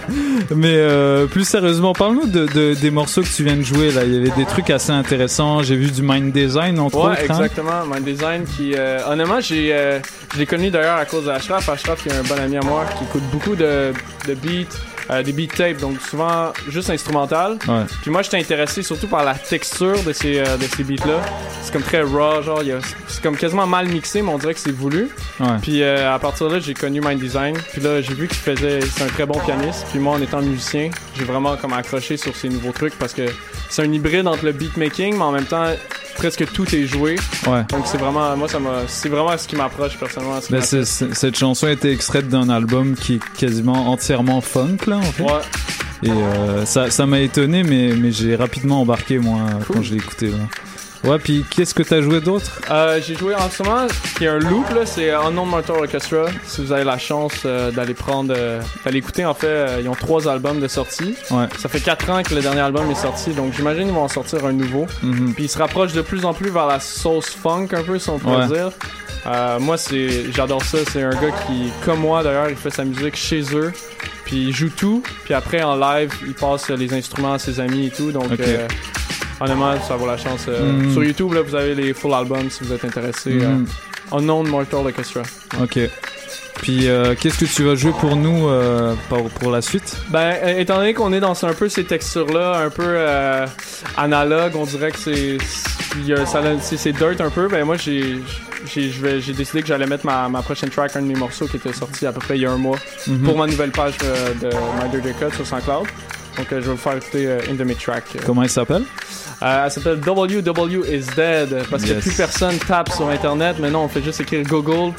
[0.54, 3.90] Mais euh, plus sérieusement, parle-nous de, de- des morceaux que tu viens de jouer.
[3.92, 5.62] Là, il y avait des trucs assez intéressants.
[5.62, 7.20] J'ai vu du mind design entre Ouais, autres.
[7.30, 7.34] hein.
[7.44, 7.86] exactement.
[7.86, 9.98] My Design qui, euh, honnêtement, j'ai, euh,
[10.34, 11.68] je l'ai connu d'ailleurs à cause d'Ashraf.
[11.68, 13.92] Ashraf, qui est un bon ami à moi, qui écoute beaucoup de,
[14.28, 14.66] de beats,
[15.10, 17.58] euh, des beat tapes, donc souvent juste instrumental.
[17.68, 17.82] Ouais.
[18.02, 21.20] Puis moi, j'étais intéressé surtout par la texture de ces, euh, de ces beats-là.
[21.62, 22.68] C'est comme très raw, genre, il
[23.08, 25.08] c'est comme quasiment mal mixé, mais on dirait que c'est voulu.
[25.40, 25.46] Ouais.
[25.60, 27.56] Puis euh, à partir de là, j'ai connu Mind Design.
[27.72, 29.86] Puis là, j'ai vu qu'il faisait, c'est un très bon pianiste.
[29.90, 33.22] Puis moi, en étant musicien, j'ai vraiment comme accroché sur ces nouveaux trucs parce que
[33.70, 35.66] c'est un hybride entre le beatmaking, mais en même temps,
[36.14, 37.16] presque tout est joué.
[37.46, 37.64] Ouais.
[37.70, 40.40] Donc c'est vraiment, moi, ça c'est vraiment ce qui m'approche personnellement.
[40.40, 44.78] ce qui Ben, cette chanson a été extraite d'un album qui est quasiment entièrement funk,
[44.86, 45.22] là, en fait.
[45.24, 45.40] Ouais.
[46.04, 49.40] Et euh, ça ça m'a étonné, mais, mais j'ai rapidement embarqué, moi,
[49.72, 50.26] quand je l'ai écouté.
[50.28, 50.38] Là.
[51.04, 52.60] Ouais, puis qu'est-ce que t'as joué d'autre?
[52.70, 53.86] Euh, j'ai joué en ce moment,
[54.16, 56.26] qui est un loop, là, c'est Unknown Mortal Orchestra.
[56.46, 59.94] Si vous avez la chance euh, d'aller prendre, euh, d'aller écouter, en fait, ils ont
[59.96, 61.16] trois albums de sortie.
[61.32, 61.46] Ouais.
[61.58, 64.08] Ça fait quatre ans que le dernier album est sorti, donc j'imagine qu'ils vont en
[64.08, 64.86] sortir un nouveau.
[65.02, 65.34] Mhm.
[65.34, 68.08] Puis ils se rapprochent de plus en plus vers la sauce funk, un peu, si
[68.08, 68.46] on peut Ouais.
[68.46, 68.70] dire.
[69.60, 70.78] Moi, c'est, j'adore ça.
[70.92, 73.72] C'est un gars qui, comme moi d'ailleurs, il fait sa musique chez eux.
[74.24, 75.02] Puis il joue tout.
[75.24, 78.12] Puis après, en live, il passe les instruments à ses amis et tout.
[78.12, 78.66] Donc, euh,
[79.40, 80.46] honnêtement, ça vaut la chance.
[80.48, 80.92] Euh, Mhm.
[80.92, 83.30] Sur YouTube, là, vous avez les full albums si vous êtes intéressé.
[83.34, 83.66] Mhm.
[84.12, 85.22] Euh, Unknown Mortal Orchestra.
[85.62, 85.78] Ok.
[86.60, 89.96] Puis euh, qu'est-ce que tu vas jouer pour nous euh, pour, pour la suite?
[90.10, 93.46] Ben, euh, étant donné qu'on est dans un peu ces textures-là, un peu euh,
[93.96, 95.38] analogue, on dirait que c'est
[96.60, 97.48] c'est dirt un peu.
[97.48, 98.16] Ben moi, j'ai
[98.66, 101.72] j'ai décidé que j'allais mettre ma, ma prochaine track, un de mes morceaux qui était
[101.72, 102.78] sorti à peu près il y a un mois,
[103.08, 103.22] Mhm.
[103.24, 105.86] pour ma nouvelle page de My Dirty Cut sur SoundCloud.
[106.36, 108.04] Donc, je vais vous faire écouter euh, une de mes tracks.
[108.16, 108.20] euh.
[108.24, 108.84] Comment il s'appelle?
[109.42, 113.58] Euh, elle s'appelle WW is Dead parce que plus personne tape sur Internet.
[113.58, 114.92] Maintenant, on fait juste écrire Google.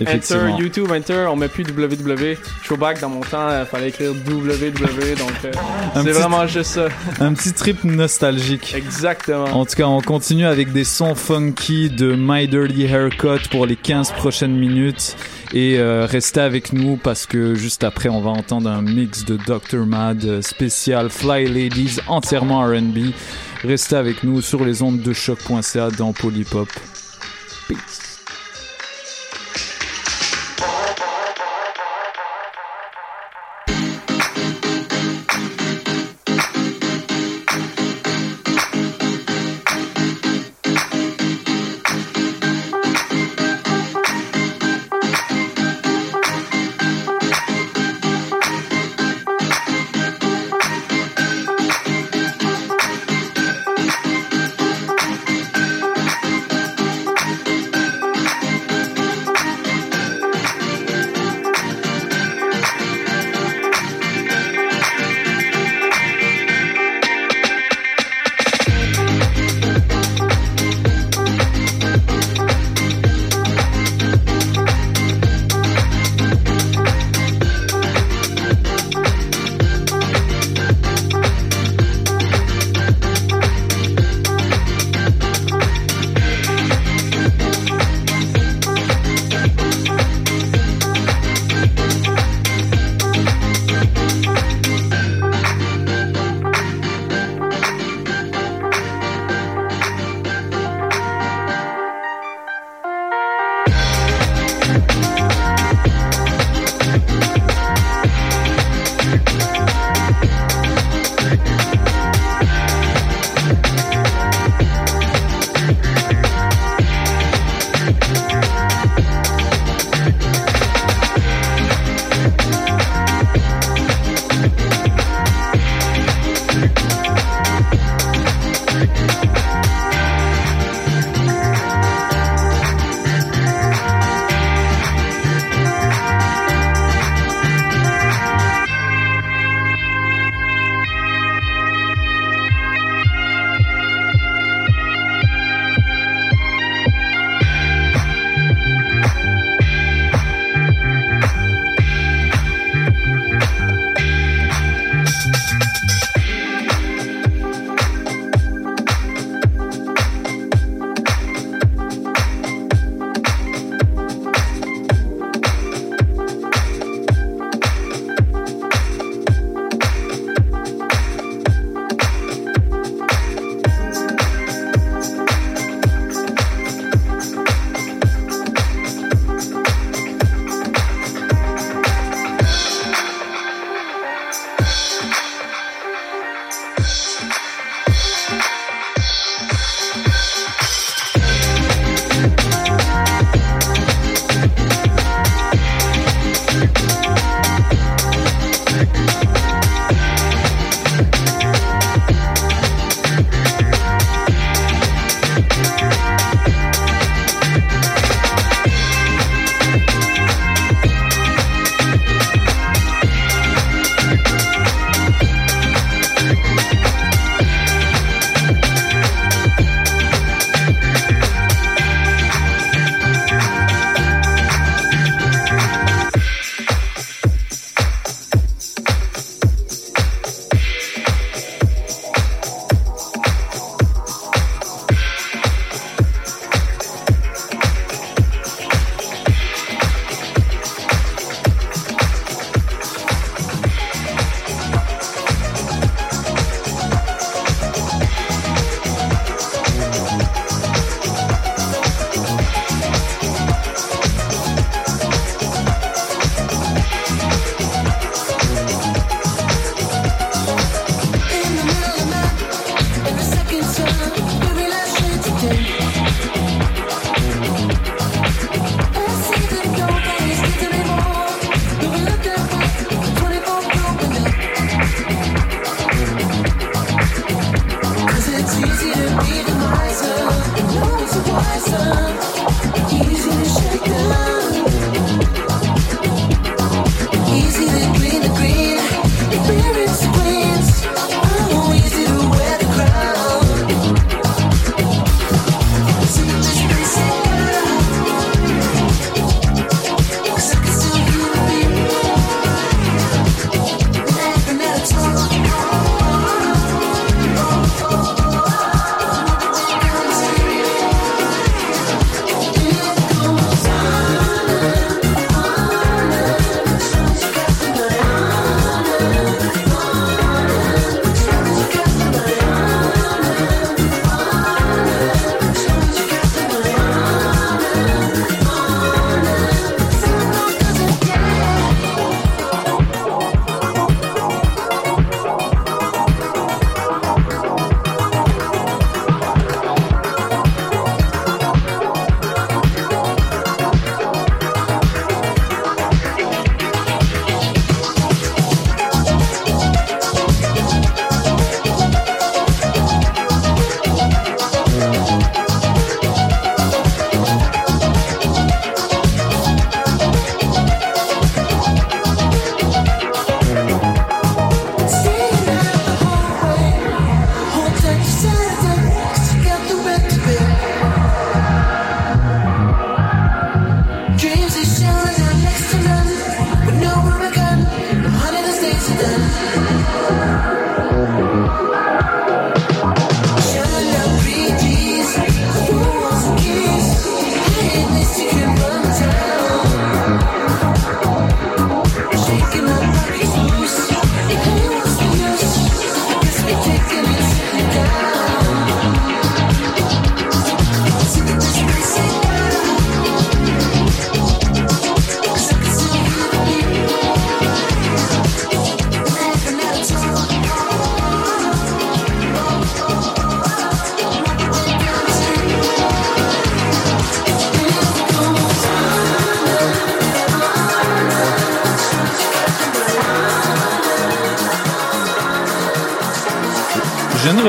[0.00, 0.50] Enter.
[0.58, 2.36] YouTube, Enter, on met plus www.
[2.62, 5.52] Showback dans mon temps, il fallait écrire www, donc euh,
[5.94, 6.88] c'est vraiment juste ça.
[7.20, 8.74] Un petit trip nostalgique.
[8.76, 9.44] Exactement.
[9.44, 13.76] En tout cas, on continue avec des sons funky de My Dirty Haircut pour les
[13.76, 15.16] 15 prochaines minutes.
[15.52, 19.36] Et euh, restez avec nous parce que juste après, on va entendre un mix de
[19.36, 19.86] Dr.
[19.86, 23.12] Mad euh, spécial Fly Ladies entièrement RB.
[23.62, 26.68] Restez avec nous sur les ondes de choc.ca dans Polypop.
[27.68, 28.03] Peace.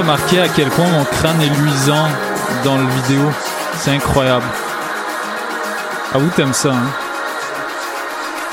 [0.05, 2.07] Remarquer à quel point mon crâne est luisant
[2.63, 3.27] dans le vidéo.
[3.73, 4.45] C'est incroyable.
[6.13, 6.91] Ah, vous t'aimes ça, hein?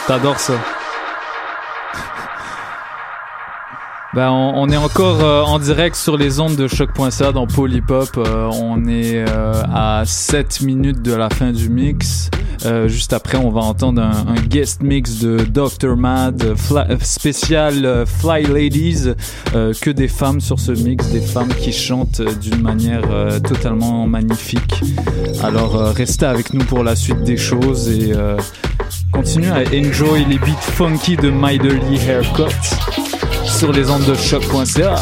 [0.07, 0.55] T'adores ça.
[4.15, 8.17] Ben, on, on est encore euh, en direct sur les ondes de choc.ca dans Polypop.
[8.17, 12.22] Euh, on est euh, à 7 minutes de la fin du mix.
[12.65, 15.97] Euh, juste après, on va entendre un, guest mix de Dr.
[15.97, 19.11] Mad, fla- euh, spécial euh, Fly Ladies.
[19.53, 23.03] Que des femmes sur ce mix, des femmes qui chantent d'une manière
[23.43, 24.81] totalement magnifique.
[25.43, 28.13] Alors, restez avec nous pour la suite des choses et
[29.13, 32.55] continuez à enjoy les beats funky de Miderly Haircut
[33.45, 34.95] sur les ondes de choc.ca.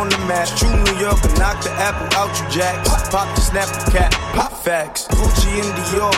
[0.00, 0.48] on the map.
[0.56, 2.74] True New York, and knock the apple out you jack.
[3.12, 5.06] Pop the snap the cap, pop facts.
[5.08, 6.12] Gucci and Dior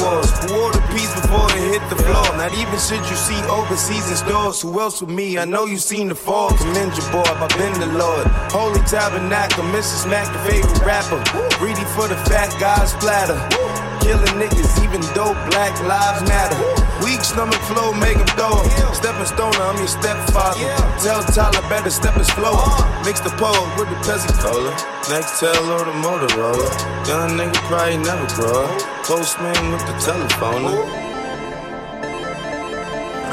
[0.00, 0.30] walls.
[0.40, 2.24] Who wore the piece before it hit the floor?
[2.40, 4.62] Not even should you see overseas in stores.
[4.62, 5.38] Who else with me?
[5.38, 6.50] I know you seen the fall.
[6.56, 8.26] Your boy, I've been the Lord.
[8.56, 10.08] Holy Tabernacle, Mrs.
[10.08, 11.20] Mac, the favorite rapper.
[11.58, 13.95] Greedy for the fat guys splatter.
[14.06, 16.54] Killing niggas, even though black lives matter.
[17.02, 18.94] Weak stomach flow, make him throw him.
[18.94, 20.62] Stepping stoner, I'm your stepfather.
[21.02, 22.54] Tell Tyler better step his flow.
[23.04, 24.70] Mix the pole with the Pepsi Cola.
[25.10, 26.70] Next tell or the Motorola.
[27.08, 28.80] Young nigga probably never grow up.
[29.02, 30.70] Postman with the telephone.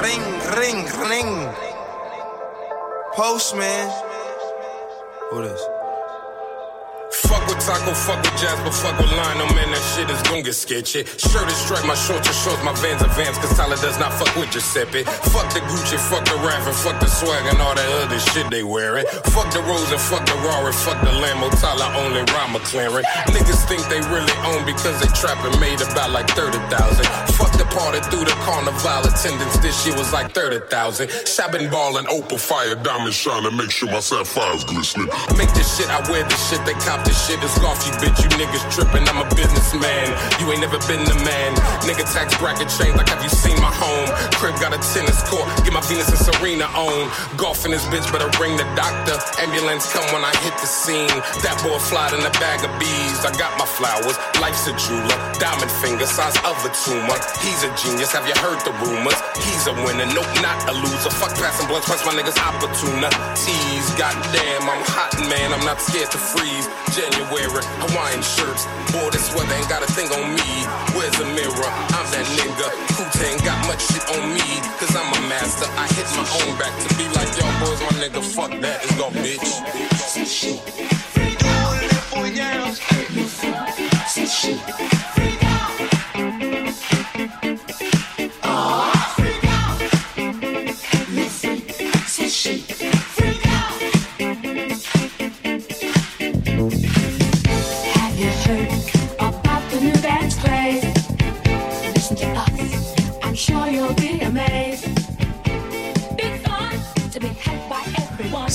[0.02, 0.26] Ring,
[0.58, 1.54] ring, ring.
[3.14, 3.94] Postman.
[5.30, 5.83] Who this?
[7.64, 10.52] What taco, fuck with jazz, but fuck with Lionel, man, that shit is gon' get
[10.52, 11.08] sketchy.
[11.16, 14.12] Shirt is striped, my shorts are shorts, my vans are vans, cause Tyler does not
[14.20, 15.08] fuck with Giuseppe.
[15.32, 18.52] Fuck the Gucci, fuck the Raf, and fuck the swag and all that other shit
[18.52, 19.08] they wearing.
[19.32, 23.08] Fuck the Rose and fuck the Rari, fuck the Lambo, Tyler only ride McLaren.
[23.32, 26.68] Niggas think they really own because they trapping made about like 30,000.
[27.40, 30.68] Fuck the party through the carnival attendance, this shit was like 30,000.
[31.32, 35.08] Shopping ball and opal fire, diamond shining, make sure my sapphires glistening.
[35.40, 38.22] Make this shit, I wear this shit, they cop this shit, it's golf, you bitch,
[38.24, 40.08] you niggas tripping, I'm a businessman.
[40.40, 41.52] You ain't never been the man.
[41.84, 44.08] Nigga tax bracket change, like have you seen my home?
[44.40, 47.10] Crib got a tennis court, get my Venus and Serena on.
[47.38, 49.20] Golf in this bitch, better ring the doctor.
[49.42, 51.12] Ambulance come when I hit the scene.
[51.44, 53.20] That boy fly in a bag of bees.
[53.26, 55.18] I got my flowers, life's a jeweler.
[55.40, 57.18] Diamond finger, size of a tumor.
[57.44, 59.20] He's a genius, have you heard the rumors?
[59.44, 61.12] He's a winner, nope, not a loser.
[61.12, 63.86] Fuck passing blood, trust my niggas opportunities.
[64.00, 66.68] Goddamn, I'm hot, man, I'm not scared to freeze.
[66.94, 68.64] January, Hawaiian shirts.
[68.94, 70.52] Boy, this weather ain't got a thing on me.
[70.96, 71.72] Where's the mirror?
[71.98, 72.68] I'm that nigga.
[72.96, 74.46] Kuta ain't got much shit on me.
[74.80, 75.68] Cause I'm a master.
[75.76, 78.80] I hit my own back to be like, yo, boys, my nigga, fuck that.
[78.84, 79.44] Let's go, bitch.
[84.24, 84.93] Have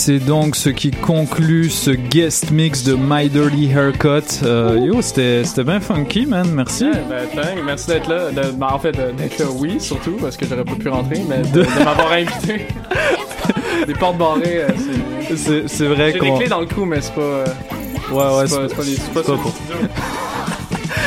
[0.08, 4.26] C'est donc ce qui conclut ce guest mix de My Dirty Haircut.
[4.42, 6.50] Euh, yo, c'était bien funky, man.
[6.54, 6.84] Merci.
[6.84, 8.30] Ouais, ben, merci d'être là.
[8.30, 11.22] De- ben, en fait, de- d'être là, oui, surtout, parce que j'aurais pas pu rentrer,
[11.28, 12.68] mais de, de m'avoir invité.
[13.86, 14.68] Des portes barrées, euh,
[15.66, 15.84] c'est.
[15.86, 16.32] Vrai J'ai qu'on.
[16.32, 17.20] des clés dans le cou, mais c'est pas.
[17.20, 17.44] euh,
[18.10, 18.94] Ouais, ouais, c'est pas, pas les.
[19.12, 19.54] Pas, pas pour-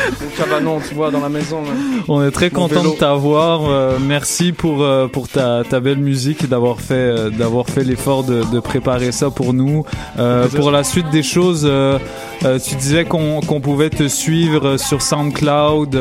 [0.38, 1.62] Cabanon, tu vois, dans la maison.
[2.08, 2.94] On est très Mon content vélo.
[2.94, 3.62] de t'avoir.
[3.70, 7.84] Euh, merci pour euh, pour ta, ta belle musique et d'avoir fait euh, d'avoir fait
[7.84, 9.86] l'effort de, de préparer ça pour nous.
[10.56, 11.70] Pour la suite des choses,
[12.42, 15.96] tu disais qu'on qu'on pouvait te suivre sur SoundCloud.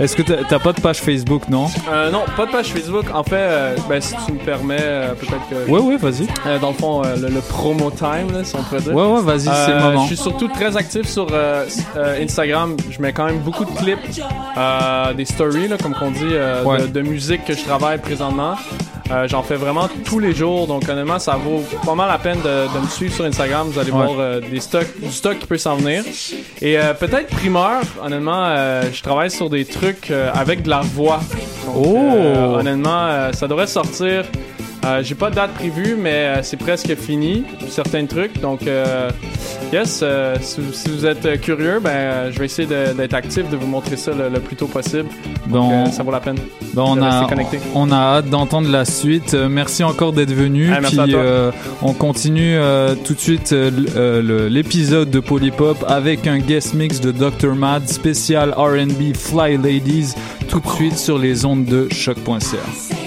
[0.00, 1.66] Est-ce que t'as pas de page Facebook, non?
[2.12, 3.04] Non, pas de page Facebook.
[3.14, 5.70] En fait, ben, si tu me permets, peut-être que.
[5.70, 6.26] Ouais, ouais, vas-y.
[6.60, 8.94] Dans le fond, le, le promo time, là, si on pourrait dire.
[8.94, 10.02] Ouais, ouais, vas-y, c'est le moment.
[10.02, 11.26] Je suis surtout très actif sur
[12.20, 12.76] Instagram.
[12.90, 13.98] Je mets quand même beaucoup de clips,
[14.56, 16.82] euh, des stories, là, comme qu'on dit, euh, Ouais.
[16.82, 18.54] de, de musique que je travaille présentement.
[19.10, 22.38] Euh, J'en fais vraiment tous les jours, donc honnêtement, ça vaut pas mal la peine
[22.40, 23.68] de, de me suivre sur Instagram.
[23.68, 24.06] Vous allez Ouais.
[24.06, 26.02] voir des stocks, du stock qui peut s'en venir.
[26.62, 28.54] Et peut-être primeur, honnêtement,
[28.92, 31.20] je travaille sur des trucs avec de la voix.
[31.66, 32.56] Donc, Oh!
[32.58, 34.24] honnêtement, ça devrait sortir.
[34.84, 38.38] Euh, J'ai pas de date prévue, mais euh, c'est presque fini, certains trucs.
[38.40, 39.08] Donc, euh,
[39.72, 40.04] yes,
[40.40, 44.12] si, si vous êtes curieux, ben, je vais essayer d'être actif, de vous montrer ça
[44.12, 45.08] le, le plus tôt possible.
[45.46, 45.90] Donc, Bon.
[45.90, 46.36] ça vaut la peine.
[46.74, 47.26] Ben, on, a,
[47.74, 49.34] on hâte d'entendre la suite.
[49.34, 50.68] Merci encore d'être venu.
[50.68, 51.14] Merci Puis
[51.82, 52.56] on continue
[53.04, 57.54] tout de suite l'épisode de Polypop avec un guest mix de Dr.
[57.54, 60.14] Mad spécial R&B Fly Ladies
[60.48, 63.03] tout de suite sur les ondes de choc.ca.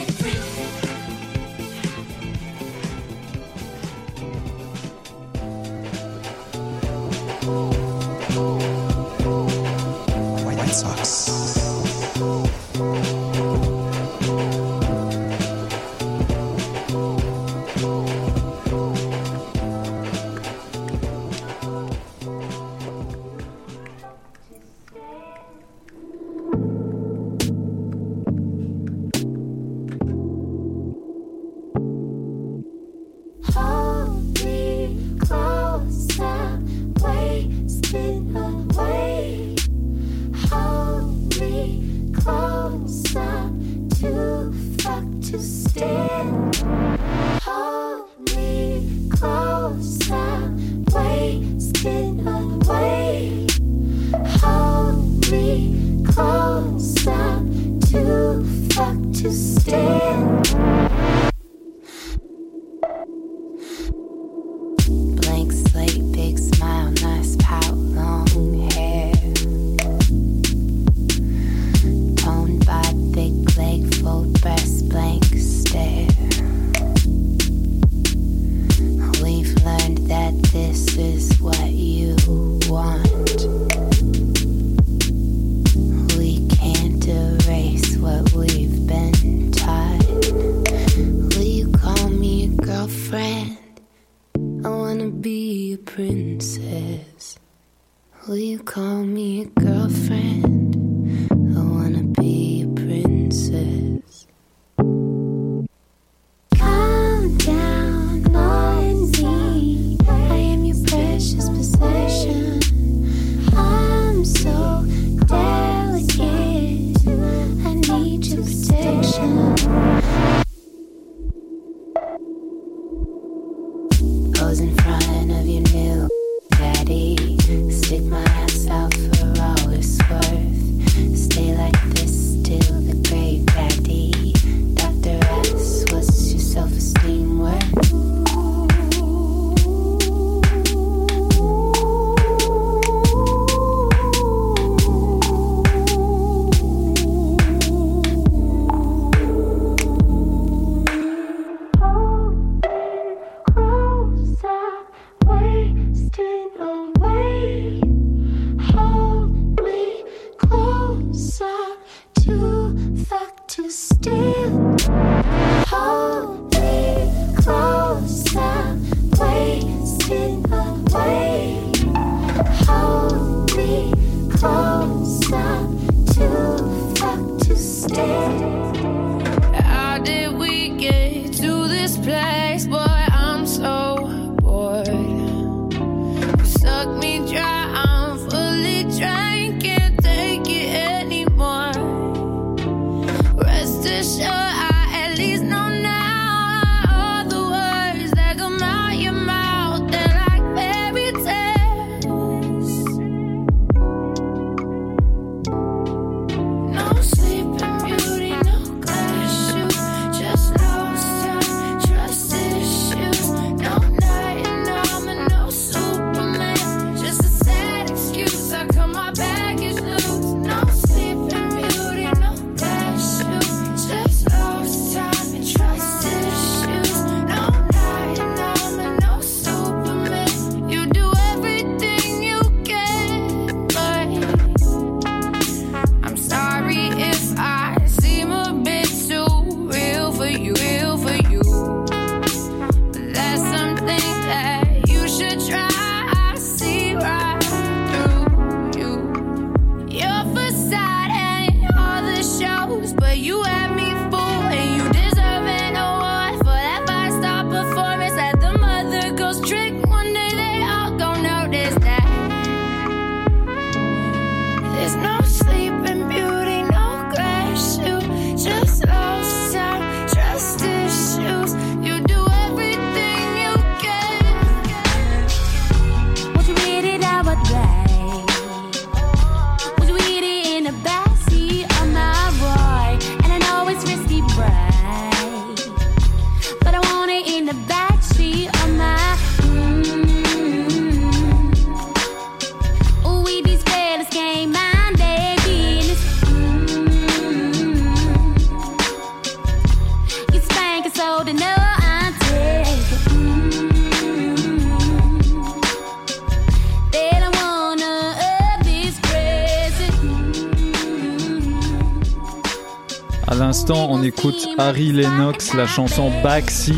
[314.58, 316.74] Harry Lennox, la chanson Backseat.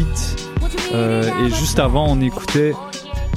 [0.94, 2.74] Euh, et juste avant, on écoutait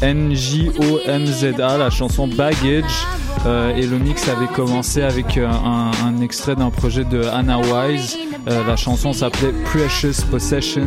[0.03, 3.07] NJOMZA, la chanson Baggage.
[3.47, 8.19] Euh, et le mix avait commencé avec euh, un, extrait d'un projet de Anna Wise.
[8.49, 10.87] Euh, la chanson s'appelait Precious Possessions.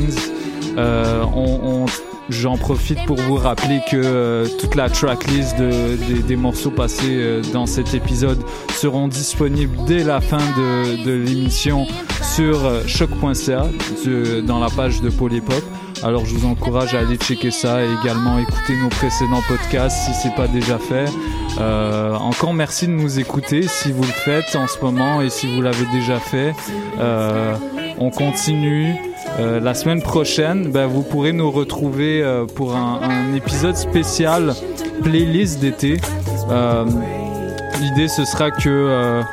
[0.77, 1.85] On, on-
[2.27, 7.93] J'en profite pour vous rappeler que toute la tracklist de, des, morceaux passés dans cet
[7.93, 8.43] épisode
[8.73, 10.39] seront disponibles dès la fin
[11.05, 11.85] de l'émission
[12.35, 13.63] sur euh, choc.ca
[14.45, 15.63] dans la page de Polypop.
[16.03, 20.13] Alors je vous encourage à aller checker ça et également écouter nos précédents podcasts si
[20.13, 21.05] c'est pas déjà fait.
[21.61, 25.47] Euh, encore merci de nous écouter si vous le faites en ce moment et si
[25.47, 26.53] vous l'avez déjà fait.
[26.99, 27.55] Euh,
[27.99, 28.95] on continue.
[29.39, 32.23] La semaine prochaine, ben, vous pourrez nous retrouver
[32.55, 34.53] pour un, un épisode spécial
[35.03, 35.97] playlist d'été.
[37.81, 39.23] L'idée ce sera que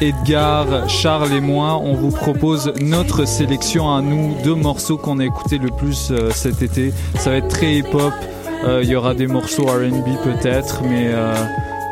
[0.00, 5.24] Edgar, Charles et moi, on vous propose notre sélection à nous, deux morceaux qu'on a
[5.24, 6.92] écoutés le plus euh, cet été.
[7.16, 8.12] Ça va être très hip-hop.
[8.64, 11.34] Euh, Il y aura des morceaux R&B peut-être, mais euh,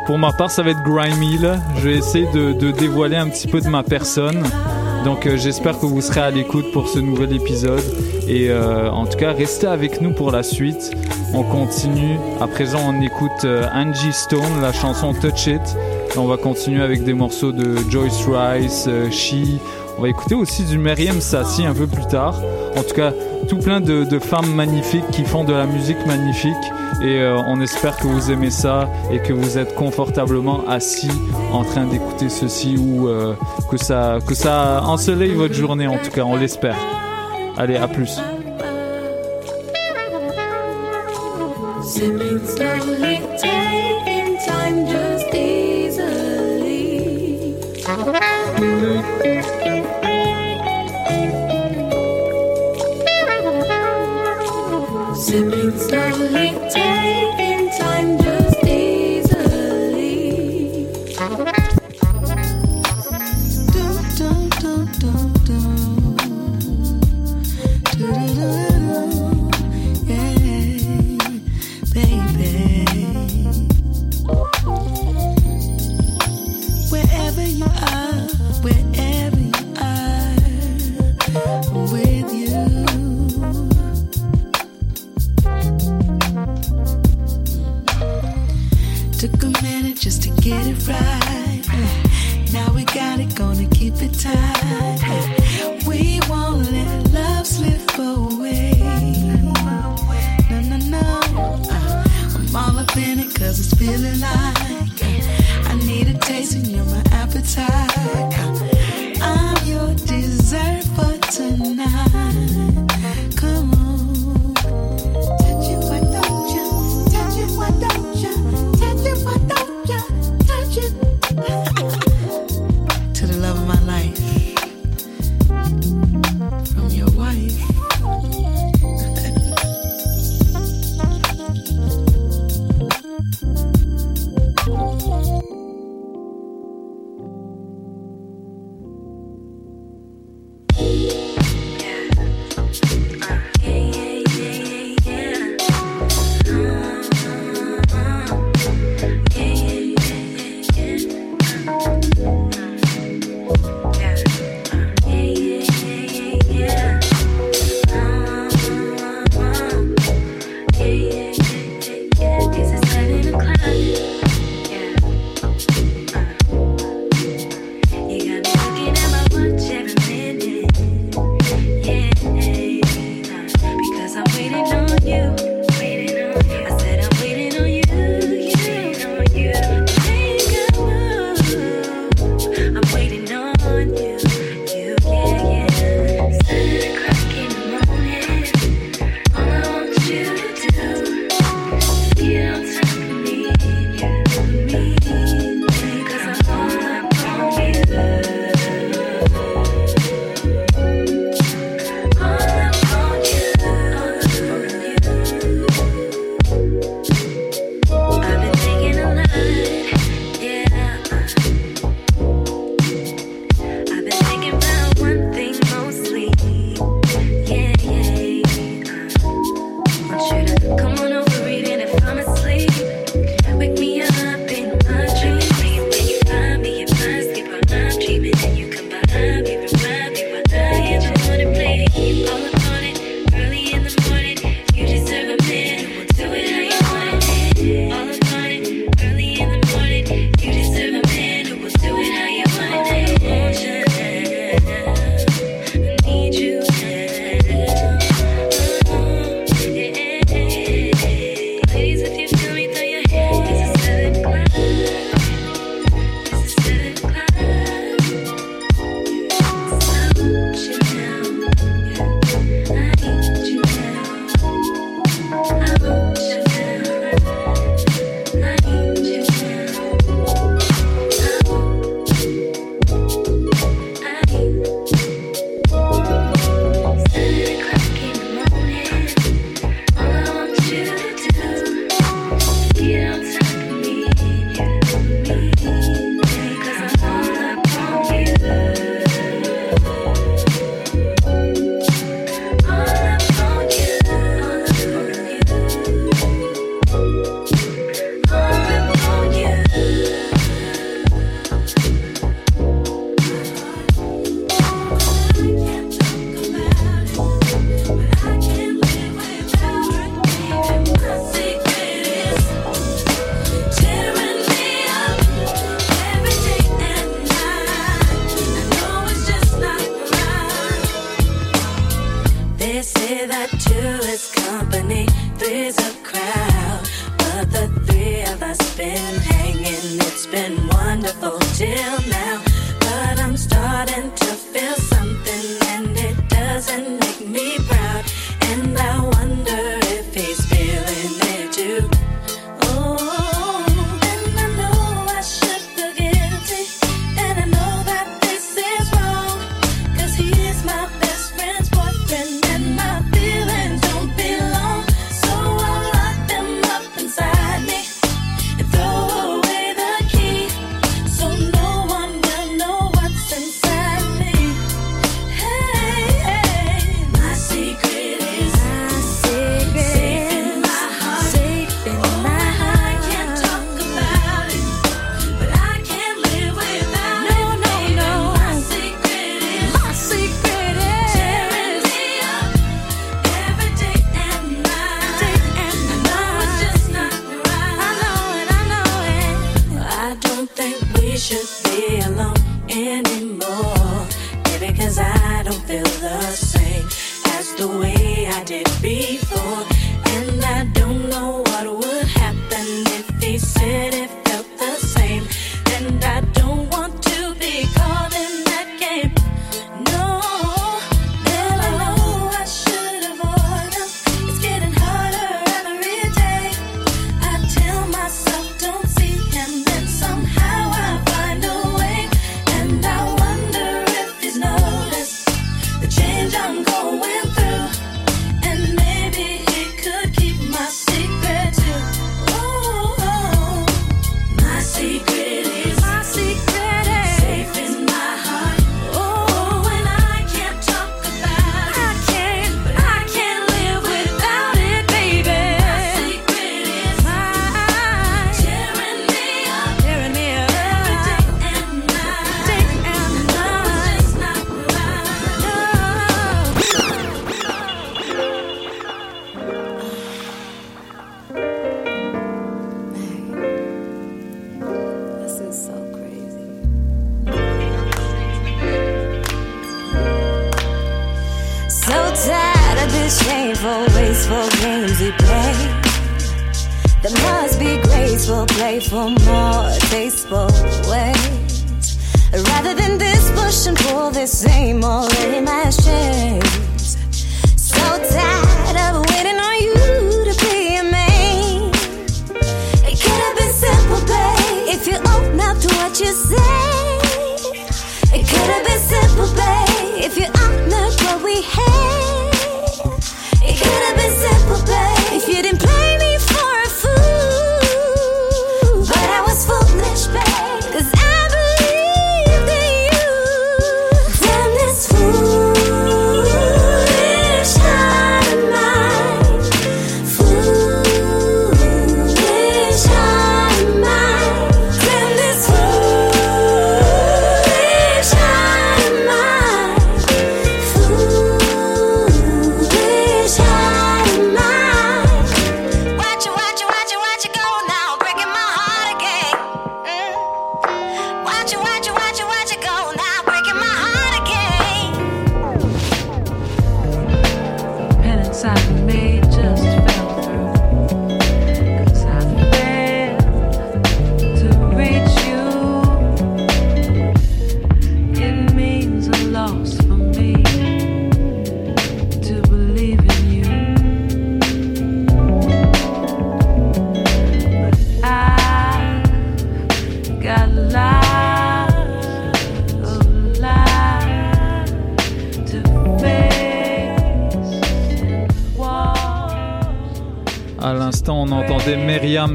[0.07, 1.39] pour ma part, ça va être grimy.
[1.39, 1.57] là.
[1.79, 4.45] Je vais essayer de, de dévoiler un petit peu de ma personne.
[5.05, 7.83] Donc euh, j'espère que vous serez à l'écoute pour ce nouvel épisode.
[8.29, 10.93] Et euh, en tout cas, restez avec nous pour la suite.
[11.33, 12.17] On continue.
[12.41, 15.77] À présent, on écoute euh, Angie Stone, la chanson Touch It.
[16.17, 19.61] On va continuer avec des morceaux de Joyce Rice, She.
[19.99, 22.41] On va écouter aussi du Meriem Sassi un peu plus tard.
[22.77, 23.13] En tout cas,
[23.49, 26.53] tout plein de, femmes magnifiques qui font de la musique magnifique.
[27.03, 31.11] Et euh, on espère que vous aimez ça et que vous êtes confortablement assis
[31.53, 33.35] en train d'écouter ceci ou euh,
[33.71, 35.87] que ça que ça ensoleille votre journée.
[35.87, 36.77] En tout cas, on l'espère.
[37.57, 38.19] Allez, à plus.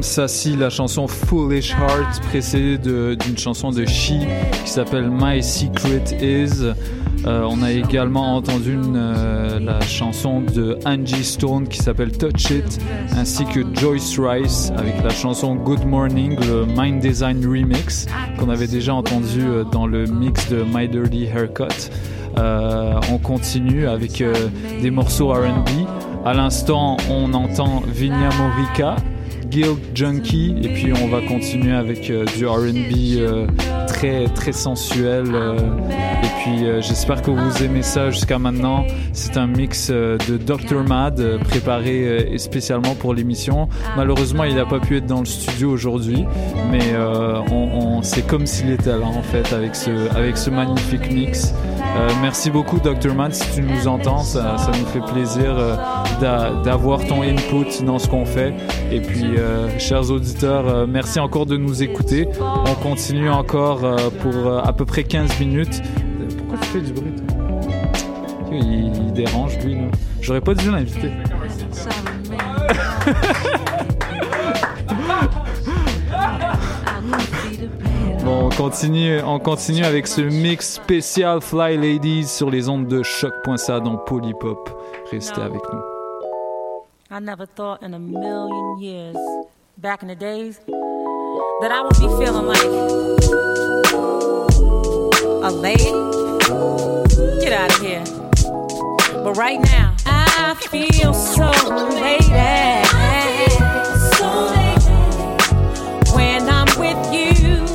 [0.01, 4.13] Sassi, la chanson Foolish Heart, précédée d'une chanson de She
[4.63, 6.61] qui s'appelle My Secret Is.
[7.25, 12.79] Euh, on a également entendu euh, la chanson de Angie Stone qui s'appelle Touch It,
[13.17, 18.05] ainsi que Joyce Rice avec la chanson Good Morning, le Mind Design Remix
[18.37, 21.89] qu'on avait déjà entendu euh, dans le mix de My Dirty Haircut.
[22.37, 24.23] On continue avec
[24.81, 25.69] des morceaux RB.
[26.23, 28.95] À l'instant, on entend Vinya Morica,
[29.51, 33.45] Guild Junkie, et puis on va continuer avec euh, du RB euh,
[33.85, 35.25] très, très sensuel.
[35.35, 35.57] euh,
[36.43, 38.85] puis euh, j'espère que vous aimez ça jusqu'à maintenant.
[39.13, 40.83] C'est un mix euh, de Dr.
[40.87, 43.67] Mad euh, préparé spécialement pour l'émission.
[43.95, 46.25] Malheureusement, il n'a pas pu être dans le studio aujourd'hui,
[46.71, 46.81] mais
[47.51, 51.53] on, on- c'est comme s'il était là en fait avec ce, avec ce magnifique mix.
[52.21, 53.13] Merci beaucoup Dr.
[53.15, 55.55] Mad, si tu nous entends, ça, ça nous fait plaisir
[56.19, 58.53] d'a- d'avoir ton input dans ce qu'on fait.
[58.91, 59.25] Et puis,
[59.77, 62.27] chers auditeurs, merci encore de nous écouter.
[62.39, 63.81] On continue encore
[64.21, 65.81] pour à peu près 15 minutes.
[66.71, 67.41] Fais du bruit toi
[68.51, 69.75] il, il dérange lui.
[69.75, 69.87] là.
[70.21, 71.11] J'aurais pas dû l'inviter.
[78.23, 83.01] Bon, on continue, on continue avec ce mix spécial Fly Ladies sur les ondes de
[83.01, 84.69] choc.ca dans Polypop.
[85.11, 85.81] Restez avec nous.
[87.09, 89.17] I never thought in a million years,
[89.77, 90.59] back in the days,
[91.61, 92.63] that I would be feeling like
[95.43, 96.20] a lady.
[96.51, 98.03] Get out of here.
[99.23, 101.49] But right now, I feel so
[102.01, 102.27] lady.
[104.17, 105.01] So lady.
[106.13, 107.65] when I'm with you,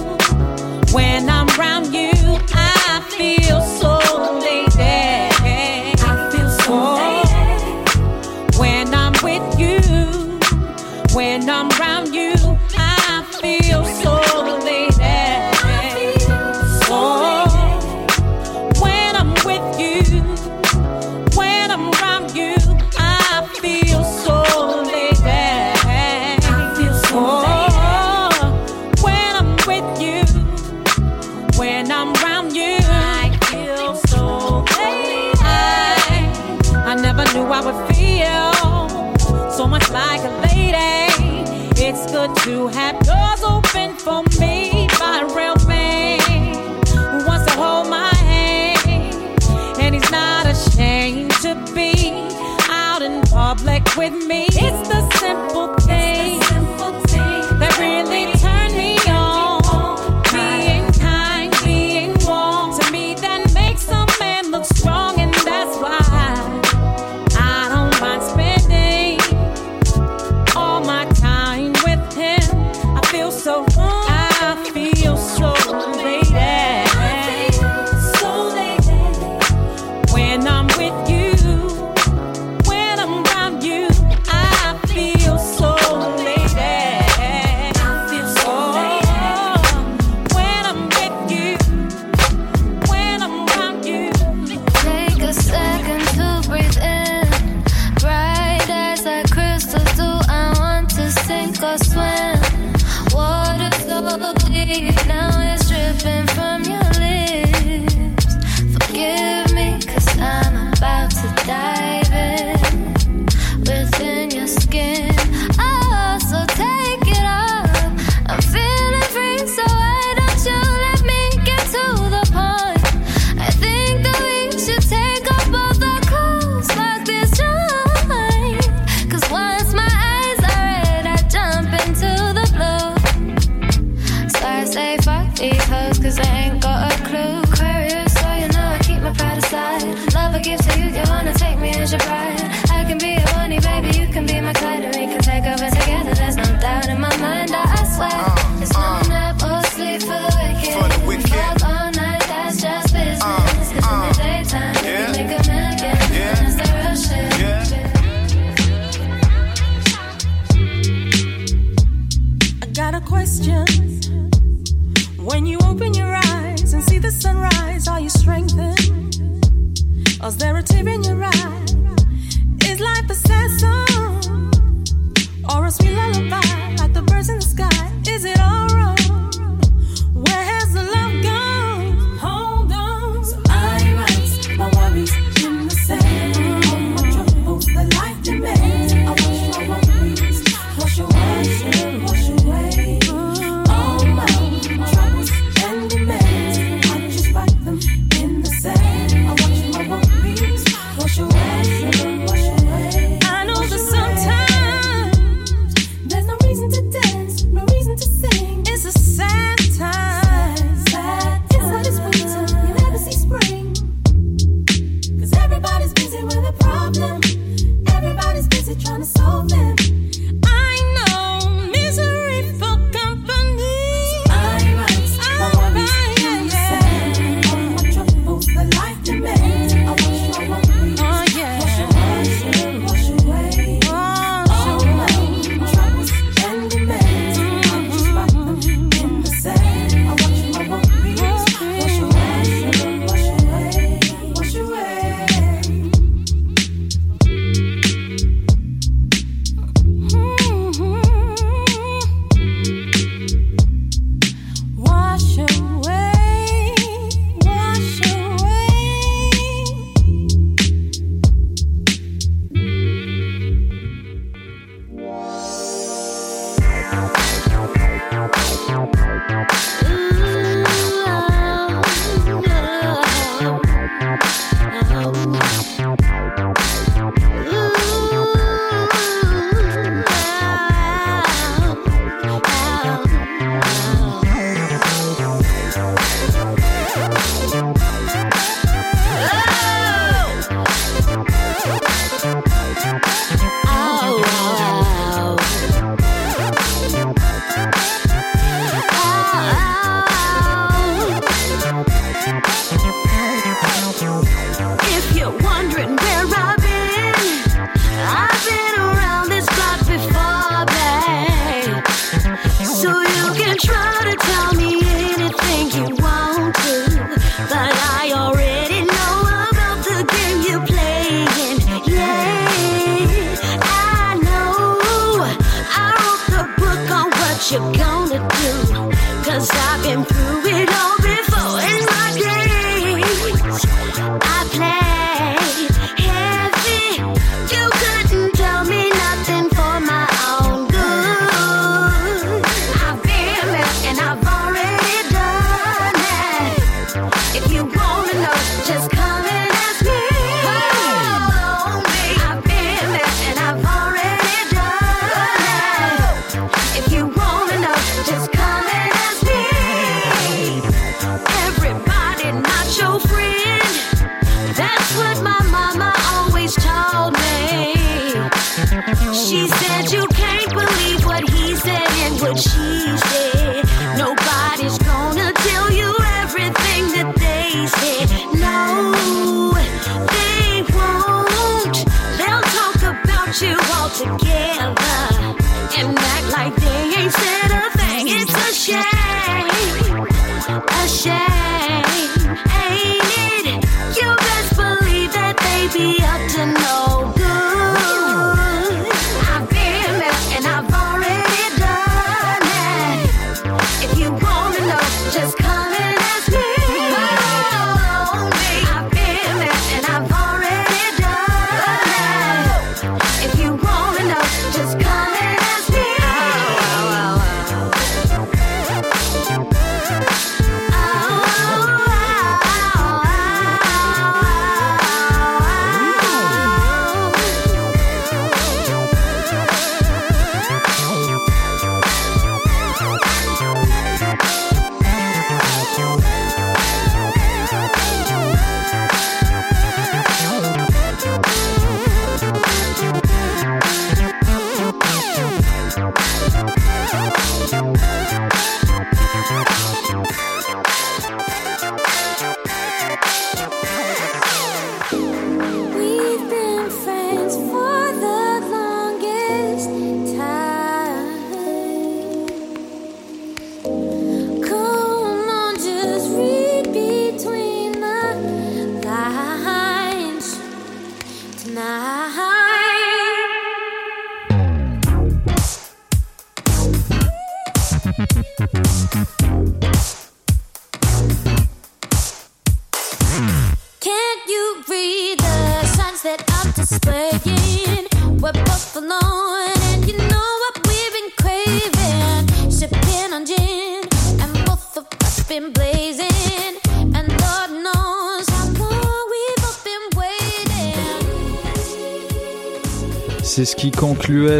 [0.92, 2.10] when I'm around you,
[2.52, 3.85] I feel so.
[54.10, 54.45] With me.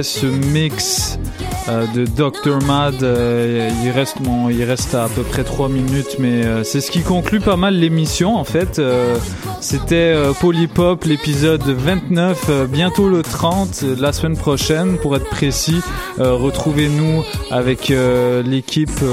[0.03, 1.19] Ce mix
[1.69, 2.65] euh, de Dr.
[2.65, 3.03] Mad.
[3.03, 6.91] Euh, il, reste, bon, il reste à, peu près 3 minutes, mais euh, c'est ce
[6.91, 8.81] qui conclut pas mal l'émission en fait.
[9.69, 15.29] C'était euh, Polypop, l'épisode 29, euh, bientôt le 30, euh, la semaine prochaine pour être
[15.29, 15.81] précis.
[16.19, 17.93] Retrouvez-nous avec
[18.47, 19.05] l'équipe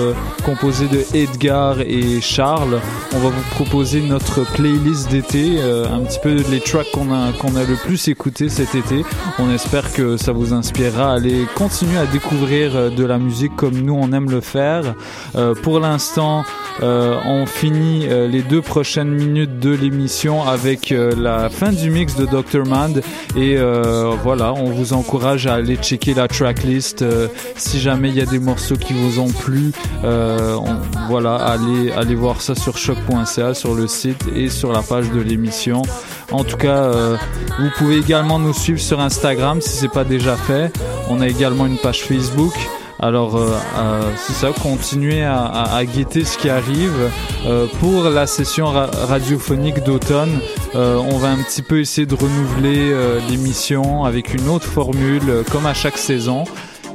[0.46, 2.80] composée de Edgar et Charles.
[3.14, 7.64] On va vous proposer notre playlist d'été, un petit peu les tracks qu'on a, a
[7.68, 9.04] le plus écouté cet été.
[9.38, 13.82] On espère que ça vous inspirera à aller continuer à découvrir de la musique comme
[13.82, 14.96] nous on aime le faire.
[15.62, 16.46] Pour l'instant,
[16.82, 22.26] on finit les deux prochaines minutes de l'émission avec euh, la fin du mix de
[22.26, 22.65] Dr.
[22.65, 23.03] Mad
[23.36, 28.15] et euh, voilà, on vous encourage à aller checker la tracklist euh, si jamais il
[28.15, 29.72] y a des morceaux qui vous ont plu.
[31.10, 35.20] voilà, allez allez voir ça sur choc.ca sur le site et sur la page de
[35.20, 35.82] l'émission.
[36.32, 36.90] En tout cas,
[37.60, 40.72] vous pouvez également nous suivre sur Instagram si c'est pas déjà fait.
[41.10, 42.53] On a également une page Facebook.
[43.04, 43.50] Alors, euh,
[43.80, 47.12] euh, c'est ça, continuez à, guetter ce qui arrive.
[47.46, 50.40] Euh, pour la session ra- radiophonique d'automne,
[50.76, 52.96] euh, on va un petit peu essayer de renouveler
[53.30, 56.46] l'émission avec une autre formule, comme à chaque saison.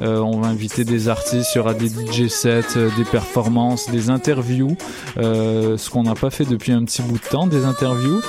[0.02, 3.90] Euh, on va inviter des artistes, il y aura des DJ sets, euh, des performances,
[3.90, 4.76] des interviews,
[5.18, 8.20] euh, ce qu'on n'a pas fait depuis un petit bout de temps, des interviews.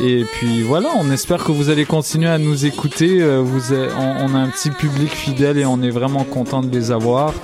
[0.00, 3.20] Et puis voilà, on espère que vous allez continuer à nous écouter.
[3.40, 6.92] Vous on, on a un petit public fidèle et on est vraiment content de les
[6.92, 7.34] avoir.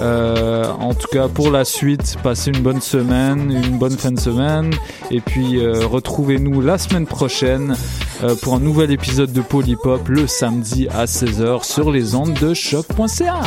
[0.00, 4.20] Euh, en tout cas, pour la suite, passez une bonne semaine, une bonne fin de
[4.20, 4.72] semaine.
[5.10, 7.76] Et puis, euh, retrouvez-nous la semaine prochaine
[8.22, 12.54] euh, pour un nouvel épisode de Polypop le samedi à 16h sur les ondes de
[12.54, 13.40] choc.ca.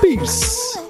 [0.00, 0.85] Peace!